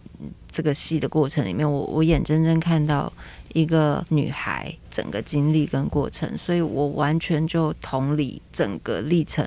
[0.51, 3.11] 这个戏的过程里面，我我眼睁睁看到
[3.53, 9.43] 一个女孩整个经历跟过程，所以我完全就同理整个历程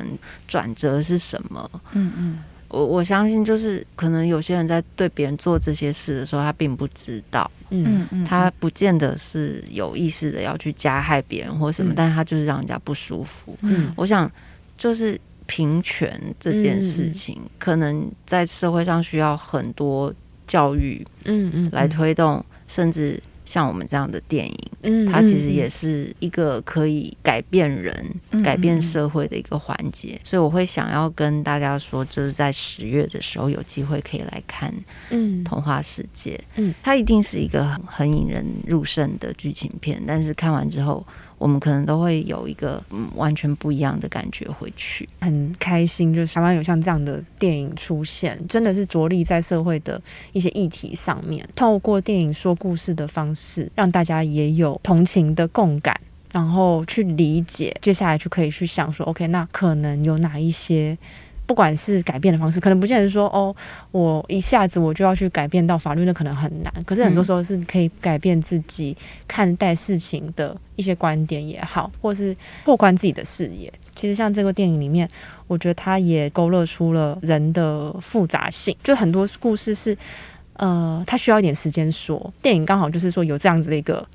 [0.49, 1.70] 转折是什么。
[1.93, 2.45] 嗯嗯。
[2.69, 13.57] 我我相信，就是可能有些人在对别人做这些事的时候，他并不知道，嗯嗯，他不见得是有意识的要去加害别人或什么，嗯、但是他就是让人家不舒服。
[13.62, 14.31] 嗯，我想
[14.77, 20.12] 就是平权这件事情，嗯、可能在社会上需要很多
[20.47, 23.21] 教育，嗯嗯，来推动，甚至。
[23.47, 27.94] 像我们这样的电影，嗯，它其实也是一个可以改变人、
[28.32, 34.70] 嗯、改变社会的一个环节，所以我会想要跟大家说，就是在十月的时候有机会可以来看
[35.11, 35.42] 《嗯。
[35.44, 41.07] 童话世界》，嗯，它一定是一个很很引人入胜的剧情片，但是看完之后。
[41.39, 50.01] 我们可能都会有一个嗯完全不一样的感觉回去，很开心，就是台湾有像这样的电影出现，真的是着力在社会的
[50.32, 55.99] 一些议题上面，透过电影说故事的方式，让大家也有同情的共感，
[56.32, 60.97] 然后去理解，接下来就可以去想说，OK，那可能有哪一些
[61.47, 63.55] 不管是改变的方式，可能不见得说哦，
[63.92, 66.72] 我一下子我就要去改变到法律，那可能很难。
[66.84, 68.97] 可是很多时候是可以改变自己
[69.28, 73.72] 看待事情的一些观点也好，或是拓宽自己的视野。
[73.94, 75.09] 其实像这个电影里面，
[75.47, 79.97] 我觉得它也勾勒出了人的复杂性，就很多故事是，
[80.55, 82.32] 呃，它需要一点时间说。
[82.42, 84.07] 电影刚好就是说有这样子的一个。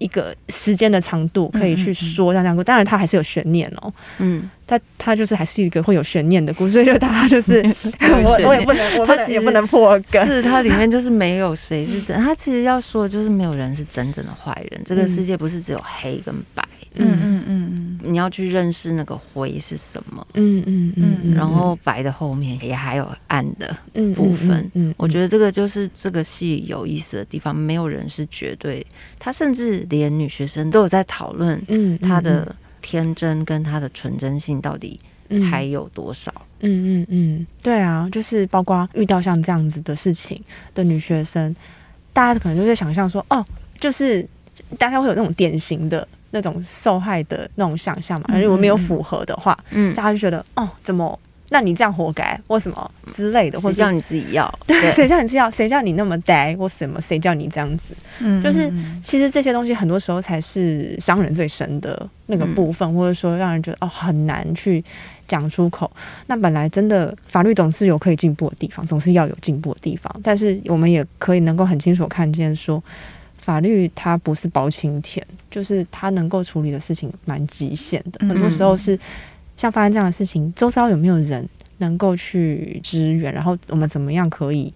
[0.00, 3.92] 一个时间的长度可以去说像这样子，当然它还是有悬念哦。
[4.18, 7.62] 嗯，它它就是还是一个会有悬念的故事，所以就大家就是
[8.24, 10.26] 我我也不能，我也不能破梗。
[10.26, 14.80] 是它里面就是没有谁是真，它其实要说的就是没有人是真正的坏人。
[14.84, 16.62] 这个世界不是只有黑跟白。
[16.62, 20.26] 嗯嗯嗯嗯，你要去认识那个灰是什么。
[20.34, 23.76] 嗯嗯嗯，然后白的后面也还有暗的
[24.14, 24.68] 部分。
[24.74, 28.84] 嗯，我觉得这个就是这个戏有意思的地方，没有人是绝对。
[29.18, 34.98] 他甚至连女学生都有在讨论，嗯，她的天真跟她的纯真性到底
[35.50, 36.32] 还有多少？
[36.62, 40.42] 嗯嗯嗯，对啊，就是包括遇到像这样子的事情
[40.74, 41.54] 的女学生，
[42.12, 43.44] 大家可能就在想象说，哦，
[43.78, 44.26] 就是
[44.76, 46.06] 大家会有那种典型的。
[46.30, 51.18] 那种受害的那种想象嘛，而如果没有符合的话，嗯，大家就觉得哦，怎么？
[51.52, 54.48] 那你这样活该，或什么之类的，或者叫你自己要？
[54.68, 55.50] 对，谁叫你自己要？
[55.50, 56.54] 谁叫你那么呆？
[56.56, 57.00] 或什么？
[57.00, 57.92] 谁叫你这样子？
[58.20, 58.72] 嗯，就是
[59.02, 64.84] 其实这些东西很多时候才是伤人最深的那个部分，嗯、或者说让人觉得哦很难去
[65.26, 65.90] 讲出口。
[66.28, 72.80] 那本来真的法律总是有可以进步的地方，总是要有进步的地方，但是我们也可以能够很清楚看见说。
[73.42, 78.26] 法律它不是包青天，就是他能够处理的事情蛮极限的。
[78.26, 78.98] 很多时候是
[79.56, 81.48] 像发生这样的事情，周遭有没有人
[81.78, 83.32] 能够去支援？
[83.32, 84.72] 然后我们怎么样可以？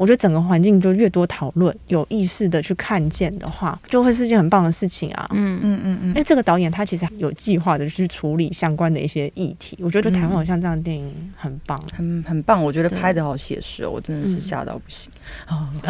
[0.00, 5.28] 我觉得整个环境就越多讨论，有意识的去看见的话，就会是件很棒的事情啊！
[5.34, 6.08] 嗯嗯嗯嗯。
[6.08, 12.64] 因为这个导演他其实有计划的去处理相关的一些议题，我觉得台湾好像这样的电影很棒，很很棒。
[12.64, 15.10] 我觉得拍的好写实哦，我真的是吓到不行。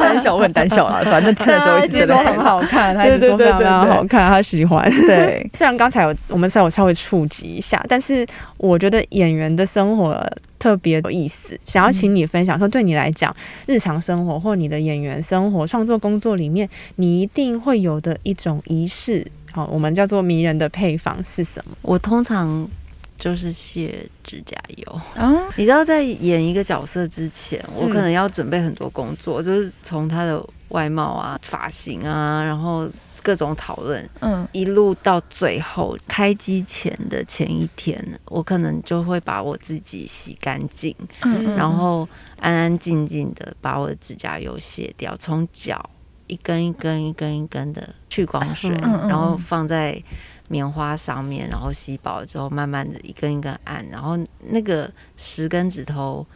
[0.00, 4.82] 胆小，我很胆小啊，反正看的时候一直觉得很好看， 他一直说非常非常好看，他喜欢。
[5.06, 8.26] 对， 虽然刚才有我们稍微稍微触及一下，但是
[8.56, 10.20] 我觉得演员的生活。
[10.58, 13.34] 特别有意思，想要请你分享说，对你来讲，
[13.66, 21.72] 日常生活或你的演员生活、创作工作里面，你一定会有的一种仪式，好，我们叫做迷人的配方是什么？
[21.82, 22.68] 我通常
[23.16, 23.94] 就是卸
[24.24, 25.44] 指甲油啊。
[25.56, 32.88] 你知道，在演一个角色之前，我可能要准备很多工作，就是从他的外貌啊、发型啊，然后。
[33.22, 42.08] 各种讨论，嗯，一路到最后开机前的前一天，我可能就会把我自己洗干净，嗯，然后
[42.38, 45.90] 安安静静的把我的指甲油卸掉，从脚
[46.26, 50.02] 一根一根一根一根的去光水，然后放在
[50.48, 56.26] 棉花上面，然后吸饱之后，慢慢的一根一根按，然后那个十根指头。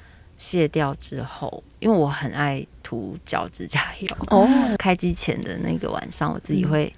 [0.42, 4.08] 卸掉之后，因为我很爱涂脚指甲油。
[4.26, 6.92] 哦， 开机前的那个晚上，我自己会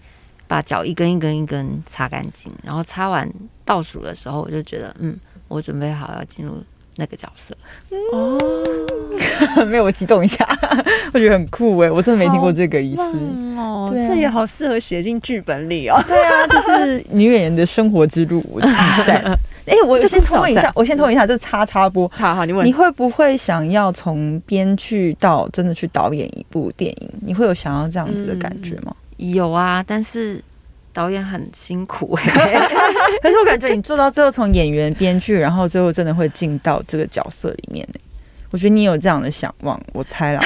[0.49, 3.31] 把脚一根一根一根擦干净，然后擦完
[3.63, 5.15] 倒数的时候，我就觉得，嗯，
[5.47, 6.55] 我准备好要进入
[6.97, 7.55] 那个角色。
[8.15, 8.39] 哦，
[9.69, 10.49] 没有，我激动一下，
[11.13, 13.03] 我觉得很酷哎，我真的没听过这个仪式
[13.59, 16.03] 哦，这也好适合写进剧本里哦。
[16.09, 18.59] 对啊，就是女演员的生活之路，我
[19.07, 19.39] 在。
[19.67, 22.07] 哎、欸，我先偷问一下，我先偷问一下，这插插播。
[22.15, 22.67] 好好，你问。
[22.67, 27.11] 你会不会想要从编剧到真的去导演一部电影？
[27.25, 28.95] 你会有想要这样子的感觉吗？
[29.19, 30.43] 嗯、有啊，但是
[30.93, 32.69] 导演很辛苦哎、欸。
[33.23, 37.87] 可是我感觉你做到最后，从演员、编剧，然后最后真的会进到这个角色里面。
[38.55, 40.41] 我觉得你有这样的想望，我猜啦，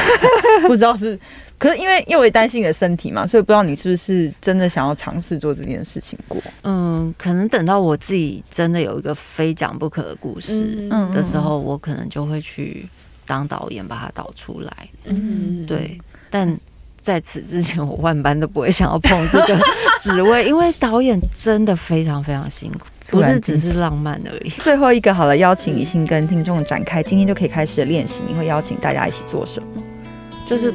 [0.62, 1.20] 我不知道是。
[1.59, 6.40] 可是因为因为我也担心你的身体嘛，所以不知道你是不是真的想要尝试做这件事情过。
[6.62, 12.88] 嗯，可能等到我自己真的有一个非讲不可的故事的时候，我可能就会去
[13.26, 14.88] 当导演把它导出来。
[15.04, 16.00] 嗯，对。
[16.30, 16.59] 但
[17.09, 19.59] 在此之前，我万般都不会想要碰这个
[20.02, 24.50] 职位，因为导演真的非常非常辛苦，不是只是浪漫而已。
[24.62, 28.22] 最后一个好了，邀请李欣跟听众展开，今天就可以开始练习。
[28.28, 29.82] 你会邀请大家一起做什么？
[30.46, 30.74] 就是。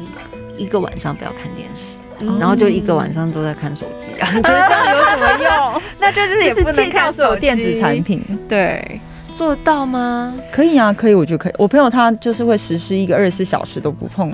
[0.56, 4.30] 一个晚上不要看电视，嗯、然后就一个晚上都在看手机啊？
[4.38, 5.82] 你觉得这样有什么用？
[6.00, 8.24] 那就是也不能看所有电子产品。
[8.48, 9.02] 对，
[9.36, 10.32] 做得到吗？
[10.52, 11.54] 可以啊，可以，我觉得可以。
[11.58, 14.32] 我朋友他就是会实施一个二十四小时都不碰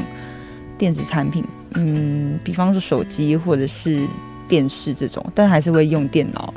[0.78, 1.42] 电子产品，
[1.76, 4.00] 嗯，比方说手机或者是
[4.48, 6.54] 电视这种，但还是会用电脑。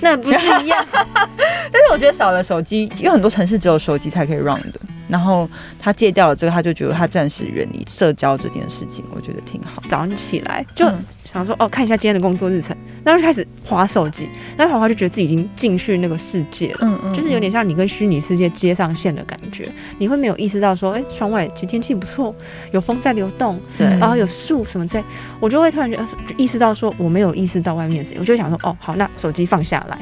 [0.00, 0.86] 那不是一样？
[1.70, 4.80] 但是我觉得少了手机，因为很多城市只有手机才可以 run 的。
[5.08, 5.48] 然后
[5.78, 9.82] 他戒掉了这个，他就觉得他暂时远离社交这件事情，我觉得挺好。
[9.90, 10.90] 早上起来就
[11.24, 19.68] 想说，哦，看一下今天的工作日程，然后就开始划手机，然后划划就觉得自己已经进去那个世界了，嗯嗯，就是有点像你跟虚拟世界接上线的感觉。
[19.98, 22.34] 你会没有意识到说，哎，窗外其实天气不错，
[22.70, 25.02] 有风在流动，对，然后有树什么在，
[25.40, 29.98] 我就会突然觉得就意识到说，我没有意识到外面的事情，我就想说，哦，好，那手机放下来，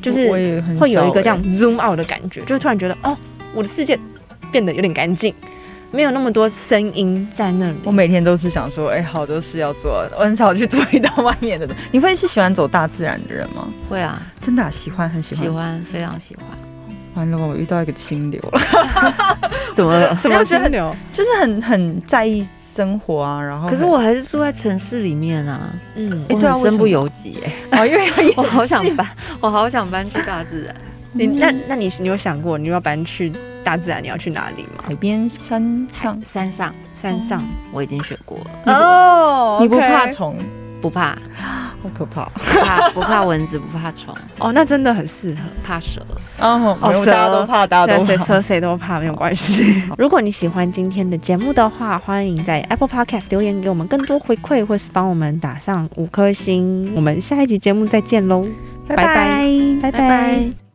[0.00, 3.16] 就是会有一个这样 zoom out 的感觉，就会突然觉得，哦，
[3.54, 3.98] 我的世界
[4.50, 5.34] 变得有点干净。
[5.92, 7.74] 没有那么多声音在那里。
[7.82, 11.68] 我每天都是想说，哎、欸，好多事要做，我很少去注意到外面的。
[11.90, 13.66] 你会是喜欢走大自然的人吗？
[13.88, 16.69] 会啊，真的、啊、喜欢，很喜欢，喜欢，非常喜欢。
[17.14, 18.60] 完了，我遇到一个清流 了。
[19.74, 20.16] 怎么了？
[20.16, 20.94] 什么清流？
[21.12, 23.42] 就是很很在意生活啊。
[23.42, 25.70] 然后，可是我还是住在城市里面啊。
[25.94, 27.38] 嗯，我很身不由己
[27.70, 27.86] 哎、欸。
[27.88, 29.06] 因为 我好想搬，
[29.40, 30.74] 我好想搬去大自然。
[31.12, 33.32] 你那那你你有想过你要搬去
[33.64, 34.84] 大自然，你要去哪里吗？
[34.86, 37.42] 海边、山上、山上、山上，
[37.72, 38.72] 我已经学过了。
[38.72, 40.36] 哦，你不怕虫？
[40.80, 41.16] 不怕，
[41.82, 42.24] 好可怕！
[42.24, 44.14] 不怕不怕蚊子，不怕虫。
[44.40, 45.42] 哦，那真的很适合。
[45.64, 46.00] 怕蛇。
[46.40, 49.82] 哦，大家都怕，大家都谁蛇谁都怕，没有关系。
[49.98, 56.92] 如果你喜欢今天的节目的话，欢迎在 Apple Podcast 留言给我们更多回馈，或是帮我们打上五颗星。
[56.94, 58.44] 我们下一集节目再见喽，
[58.88, 59.44] 拜拜，
[59.82, 60.69] 拜拜。